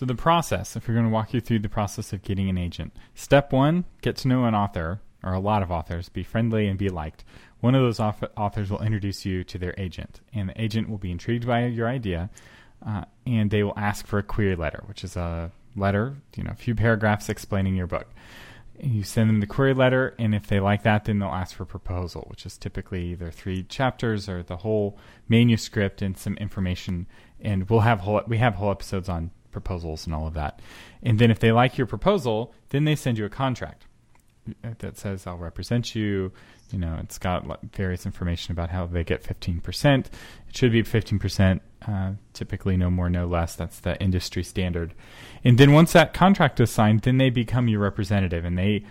So 0.00 0.06
the 0.06 0.14
process, 0.14 0.76
if 0.76 0.88
we're 0.88 0.94
going 0.94 1.04
to 1.04 1.12
walk 1.12 1.34
you 1.34 1.42
through 1.42 1.58
the 1.58 1.68
process 1.68 2.14
of 2.14 2.22
getting 2.22 2.48
an 2.48 2.56
agent. 2.56 2.96
Step 3.14 3.52
one, 3.52 3.84
get 4.00 4.16
to 4.16 4.28
know 4.28 4.46
an 4.46 4.54
author 4.54 5.02
or 5.22 5.34
a 5.34 5.38
lot 5.38 5.62
of 5.62 5.70
authors, 5.70 6.08
be 6.08 6.22
friendly 6.22 6.68
and 6.68 6.78
be 6.78 6.88
liked. 6.88 7.22
One 7.60 7.74
of 7.74 7.82
those 7.82 8.00
authors 8.00 8.70
will 8.70 8.80
introduce 8.80 9.26
you 9.26 9.44
to 9.44 9.58
their 9.58 9.74
agent, 9.76 10.22
and 10.32 10.48
the 10.48 10.58
agent 10.58 10.88
will 10.88 10.96
be 10.96 11.10
intrigued 11.10 11.46
by 11.46 11.66
your 11.66 11.86
idea, 11.86 12.30
uh, 12.86 13.04
and 13.26 13.50
they 13.50 13.62
will 13.62 13.78
ask 13.78 14.06
for 14.06 14.18
a 14.18 14.22
query 14.22 14.56
letter, 14.56 14.82
which 14.86 15.04
is 15.04 15.16
a 15.16 15.52
letter, 15.76 16.16
you 16.34 16.44
know, 16.44 16.52
a 16.52 16.54
few 16.54 16.74
paragraphs 16.74 17.28
explaining 17.28 17.76
your 17.76 17.86
book. 17.86 18.06
You 18.82 19.02
send 19.02 19.28
them 19.28 19.40
the 19.40 19.46
query 19.46 19.74
letter, 19.74 20.14
and 20.18 20.34
if 20.34 20.46
they 20.46 20.60
like 20.60 20.82
that, 20.84 21.04
then 21.04 21.18
they'll 21.18 21.28
ask 21.28 21.54
for 21.54 21.64
a 21.64 21.66
proposal, 21.66 22.24
which 22.30 22.46
is 22.46 22.56
typically 22.56 23.08
either 23.08 23.30
three 23.30 23.64
chapters 23.64 24.30
or 24.30 24.42
the 24.42 24.56
whole 24.56 24.98
manuscript 25.28 26.00
and 26.00 26.16
some 26.16 26.38
information. 26.38 27.06
And 27.38 27.68
we'll 27.68 27.80
have 27.80 28.00
whole 28.00 28.22
we 28.26 28.38
have 28.38 28.54
whole 28.54 28.70
episodes 28.70 29.10
on 29.10 29.32
proposals 29.50 30.06
and 30.06 30.14
all 30.14 30.26
of 30.26 30.34
that. 30.34 30.60
And 31.02 31.18
then 31.18 31.30
if 31.30 31.38
they 31.38 31.52
like 31.52 31.78
your 31.78 31.86
proposal, 31.86 32.54
then 32.70 32.84
they 32.84 32.94
send 32.94 33.18
you 33.18 33.24
a 33.24 33.30
contract 33.30 33.86
that 34.78 34.96
says 34.96 35.26
I'll 35.26 35.36
represent 35.36 35.94
you. 35.94 36.32
You 36.70 36.78
know, 36.78 36.98
it's 37.02 37.18
got 37.18 37.62
various 37.72 38.06
information 38.06 38.52
about 38.52 38.70
how 38.70 38.86
they 38.86 39.04
get 39.04 39.22
15%. 39.22 39.98
It 39.98 40.10
should 40.52 40.72
be 40.72 40.82
15%, 40.82 41.60
uh, 41.86 42.12
typically 42.32 42.76
no 42.76 42.90
more, 42.90 43.10
no 43.10 43.26
less. 43.26 43.56
That's 43.56 43.80
the 43.80 44.00
industry 44.00 44.44
standard. 44.44 44.94
And 45.44 45.58
then 45.58 45.72
once 45.72 45.92
that 45.92 46.14
contract 46.14 46.60
is 46.60 46.70
signed, 46.70 47.02
then 47.02 47.18
they 47.18 47.30
become 47.30 47.68
your 47.68 47.80
representative 47.80 48.44
and 48.44 48.56
they, 48.56 48.84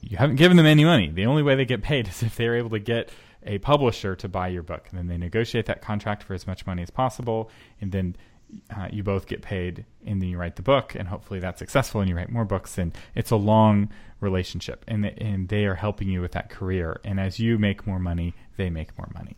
you 0.00 0.16
haven't 0.16 0.36
given 0.36 0.56
them 0.56 0.66
any 0.66 0.84
money. 0.84 1.10
The 1.10 1.26
only 1.26 1.42
way 1.42 1.54
they 1.56 1.66
get 1.66 1.82
paid 1.82 2.08
is 2.08 2.22
if 2.22 2.36
they're 2.36 2.56
able 2.56 2.70
to 2.70 2.78
get 2.78 3.10
a 3.46 3.58
publisher 3.58 4.16
to 4.16 4.28
buy 4.28 4.48
your 4.48 4.62
book. 4.62 4.86
And 4.90 4.98
then 4.98 5.06
they 5.06 5.18
negotiate 5.18 5.66
that 5.66 5.82
contract 5.82 6.22
for 6.22 6.32
as 6.32 6.46
much 6.46 6.66
money 6.66 6.82
as 6.82 6.88
possible. 6.88 7.50
And 7.80 7.92
then 7.92 8.16
uh, 8.76 8.88
you 8.90 9.02
both 9.02 9.26
get 9.26 9.42
paid 9.42 9.84
and 10.06 10.20
then 10.20 10.28
you 10.28 10.38
write 10.38 10.56
the 10.56 10.62
book 10.62 10.94
and 10.94 11.08
hopefully 11.08 11.40
that's 11.40 11.58
successful 11.58 12.00
and 12.00 12.08
you 12.10 12.16
write 12.16 12.30
more 12.30 12.44
books 12.44 12.78
and 12.78 12.96
it's 13.14 13.30
a 13.30 13.36
long 13.36 13.88
relationship 14.20 14.84
and 14.88 15.04
and 15.04 15.48
they 15.48 15.64
are 15.66 15.74
helping 15.74 16.08
you 16.08 16.20
with 16.20 16.32
that 16.32 16.48
career 16.50 17.00
and 17.04 17.20
as 17.20 17.38
you 17.38 17.58
make 17.58 17.86
more 17.86 17.98
money 17.98 18.34
they 18.56 18.70
make 18.70 18.96
more 18.98 19.08
money. 19.14 19.36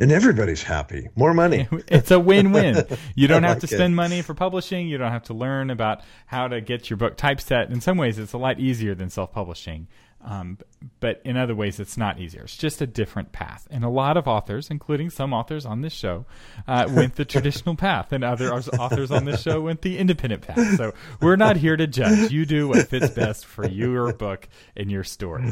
And 0.00 0.10
everybody's 0.10 0.62
happy. 0.64 1.08
More 1.14 1.34
money. 1.34 1.68
It's 1.88 2.10
a 2.10 2.18
win-win. 2.18 2.84
You 3.14 3.28
don't 3.28 3.44
have 3.44 3.56
like 3.56 3.60
to 3.60 3.66
spend 3.68 3.92
it. 3.92 3.96
money 3.96 4.22
for 4.22 4.34
publishing. 4.34 4.88
You 4.88 4.98
don't 4.98 5.12
have 5.12 5.22
to 5.24 5.34
learn 5.34 5.70
about 5.70 6.02
how 6.26 6.48
to 6.48 6.60
get 6.60 6.90
your 6.90 6.96
book 6.96 7.16
typeset. 7.16 7.70
In 7.70 7.80
some 7.80 7.96
ways 7.96 8.18
it's 8.18 8.32
a 8.32 8.38
lot 8.38 8.58
easier 8.58 8.94
than 8.96 9.08
self-publishing 9.08 9.86
um, 10.24 10.58
but 11.00 11.20
in 11.24 11.36
other 11.36 11.54
ways, 11.54 11.78
it's 11.78 11.96
not 11.96 12.18
easier. 12.18 12.44
It's 12.44 12.56
just 12.56 12.80
a 12.80 12.86
different 12.86 13.32
path. 13.32 13.66
And 13.70 13.84
a 13.84 13.88
lot 13.88 14.16
of 14.16 14.26
authors, 14.26 14.70
including 14.70 15.10
some 15.10 15.32
authors 15.32 15.66
on 15.66 15.82
this 15.82 15.92
show, 15.92 16.24
uh, 16.66 16.86
went 16.90 17.16
the 17.16 17.24
traditional 17.24 17.76
path, 17.76 18.12
and 18.12 18.24
other 18.24 18.52
authors 18.52 19.10
on 19.10 19.24
this 19.24 19.42
show 19.42 19.60
went 19.60 19.82
the 19.82 19.98
independent 19.98 20.42
path. 20.42 20.76
So 20.76 20.94
we're 21.20 21.36
not 21.36 21.56
here 21.56 21.76
to 21.76 21.86
judge. 21.86 22.32
You 22.32 22.46
do 22.46 22.68
what 22.68 22.88
fits 22.88 23.10
best 23.10 23.46
for 23.46 23.66
your 23.66 24.12
book 24.12 24.48
and 24.76 24.90
your 24.90 25.04
story. 25.04 25.50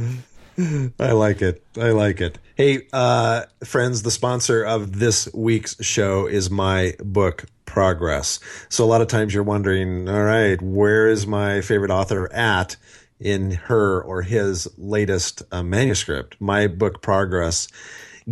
I 0.99 1.13
like 1.13 1.43
it. 1.43 1.65
I 1.79 1.91
like 1.91 2.21
it. 2.21 2.39
Hey, 2.57 2.87
uh, 2.93 3.45
friends, 3.65 4.03
the 4.03 4.11
sponsor 4.11 4.63
of 4.63 4.99
this 4.99 5.29
week's 5.33 5.83
show 5.85 6.27
is 6.27 6.51
my 6.51 6.95
book, 7.01 7.47
Progress. 7.65 8.39
So 8.69 8.85
a 8.85 8.87
lot 8.87 9.01
of 9.01 9.09
times 9.09 9.33
you're 9.33 9.43
wondering, 9.43 10.09
all 10.09 10.23
right, 10.23 10.61
where 10.61 11.09
is 11.09 11.27
my 11.27 11.63
favorite 11.63 11.91
author 11.91 12.31
at? 12.33 12.77
In 13.23 13.53
her 13.53 14.03
or 14.03 14.23
his 14.23 14.69
latest 14.77 15.43
uh, 15.53 15.63
manuscript, 15.63 16.37
my 16.41 16.67
book 16.67 17.03
Progress, 17.03 17.69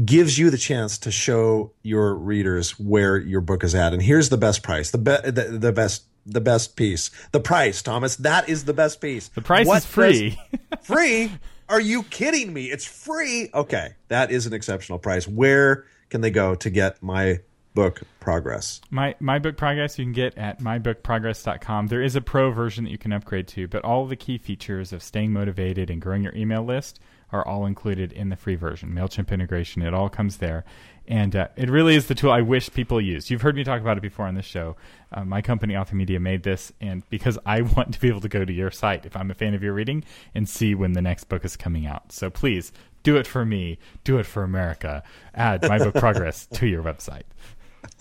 gives 0.04 0.38
you 0.38 0.50
the 0.50 0.58
chance 0.58 0.98
to 0.98 1.10
show 1.10 1.72
your 1.82 2.14
readers 2.14 2.78
where 2.78 3.16
your 3.16 3.40
book 3.40 3.64
is 3.64 3.74
at. 3.74 3.92
And 3.92 4.02
here's 4.02 4.28
the 4.28 4.36
best 4.36 4.62
price, 4.62 4.90
the, 4.90 4.98
be- 4.98 5.30
the, 5.30 5.58
the 5.58 5.72
best 5.72 6.04
the 6.26 6.40
best 6.40 6.76
piece. 6.76 7.10
The 7.32 7.40
price, 7.40 7.82
Thomas, 7.82 8.16
that 8.16 8.48
is 8.48 8.64
the 8.64 8.74
best 8.74 9.00
piece. 9.00 9.28
The 9.28 9.40
price 9.40 9.66
what 9.66 9.78
is 9.78 9.86
free. 9.86 10.38
free? 10.82 11.32
Are 11.68 11.80
you 11.80 12.02
kidding 12.04 12.52
me? 12.52 12.66
It's 12.66 12.84
free. 12.84 13.48
Okay, 13.54 13.94
that 14.08 14.30
is 14.30 14.46
an 14.46 14.52
exceptional 14.52 14.98
price. 14.98 15.26
Where 15.26 15.86
can 16.08 16.20
they 16.20 16.30
go 16.30 16.54
to 16.56 16.70
get 16.70 17.02
my 17.02 17.40
book 17.74 18.02
progress. 18.18 18.80
My 18.90 19.14
my 19.20 19.38
book 19.38 19.56
progress 19.56 19.98
you 19.98 20.04
can 20.04 20.12
get 20.12 20.36
at 20.36 20.60
mybookprogress.com 20.60 21.86
there 21.86 22.02
is 22.02 22.16
a 22.16 22.20
pro 22.20 22.50
version 22.50 22.84
that 22.84 22.90
you 22.90 22.98
can 22.98 23.12
upgrade 23.12 23.46
to 23.48 23.68
but 23.68 23.84
all 23.84 24.06
the 24.06 24.16
key 24.16 24.38
features 24.38 24.92
of 24.92 25.02
staying 25.02 25.32
motivated 25.32 25.90
and 25.90 26.00
growing 26.00 26.22
your 26.22 26.34
email 26.34 26.64
list 26.64 27.00
are 27.32 27.46
all 27.46 27.66
included 27.66 28.12
in 28.12 28.28
the 28.28 28.36
free 28.36 28.56
version. 28.56 28.90
Mailchimp 28.90 29.30
integration 29.30 29.82
it 29.82 29.94
all 29.94 30.08
comes 30.08 30.38
there. 30.38 30.64
And 31.06 31.34
uh, 31.34 31.48
it 31.56 31.68
really 31.68 31.96
is 31.96 32.06
the 32.06 32.14
tool 32.14 32.30
i 32.30 32.40
wish 32.40 32.70
people 32.72 33.00
used. 33.00 33.30
You've 33.30 33.42
heard 33.42 33.56
me 33.56 33.64
talk 33.64 33.80
about 33.80 33.96
it 33.96 34.02
before 34.02 34.26
on 34.26 34.34
this 34.34 34.46
show. 34.46 34.76
Uh, 35.12 35.24
my 35.24 35.42
company 35.42 35.76
author 35.76 35.96
media 35.96 36.20
made 36.20 36.42
this 36.42 36.72
and 36.80 37.08
because 37.08 37.38
i 37.46 37.60
want 37.76 37.94
to 37.94 38.00
be 38.00 38.08
able 38.08 38.20
to 38.20 38.28
go 38.28 38.44
to 38.44 38.52
your 38.52 38.70
site 38.70 39.06
if 39.06 39.16
i'm 39.16 39.30
a 39.30 39.34
fan 39.34 39.54
of 39.54 39.62
your 39.62 39.72
reading 39.72 40.04
and 40.34 40.48
see 40.48 40.74
when 40.74 40.92
the 40.92 41.02
next 41.02 41.24
book 41.24 41.44
is 41.44 41.56
coming 41.56 41.86
out. 41.86 42.12
So 42.12 42.30
please 42.30 42.72
do 43.02 43.16
it 43.16 43.26
for 43.26 43.44
me 43.44 43.78
do 44.04 44.18
it 44.18 44.26
for 44.26 44.42
america. 44.42 45.02
Add 45.34 45.68
my 45.68 45.78
book 45.78 45.94
progress 45.94 46.46
to 46.54 46.66
your 46.66 46.82
website 46.82 47.22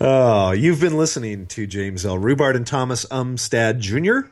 oh, 0.00 0.52
you've 0.52 0.80
been 0.80 0.96
listening 0.96 1.46
to 1.48 1.66
James 1.66 2.04
L. 2.04 2.18
Rubart 2.18 2.56
and 2.56 2.66
Thomas 2.66 3.04
Umstattd 3.06 3.78
Jr. 3.78 4.30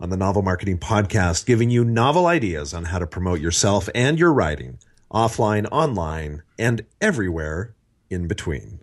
on 0.00 0.10
the 0.10 0.16
Novel 0.16 0.42
Marketing 0.42 0.78
Podcast, 0.78 1.46
giving 1.46 1.70
you 1.70 1.84
novel 1.84 2.26
ideas 2.26 2.72
on 2.72 2.86
how 2.86 2.98
to 2.98 3.06
promote 3.06 3.40
yourself 3.40 3.88
and 3.94 4.18
your 4.18 4.32
writing 4.32 4.78
offline, 5.10 5.66
online, 5.72 6.42
and 6.58 6.84
everywhere 7.00 7.74
in 8.10 8.28
between. 8.28 8.80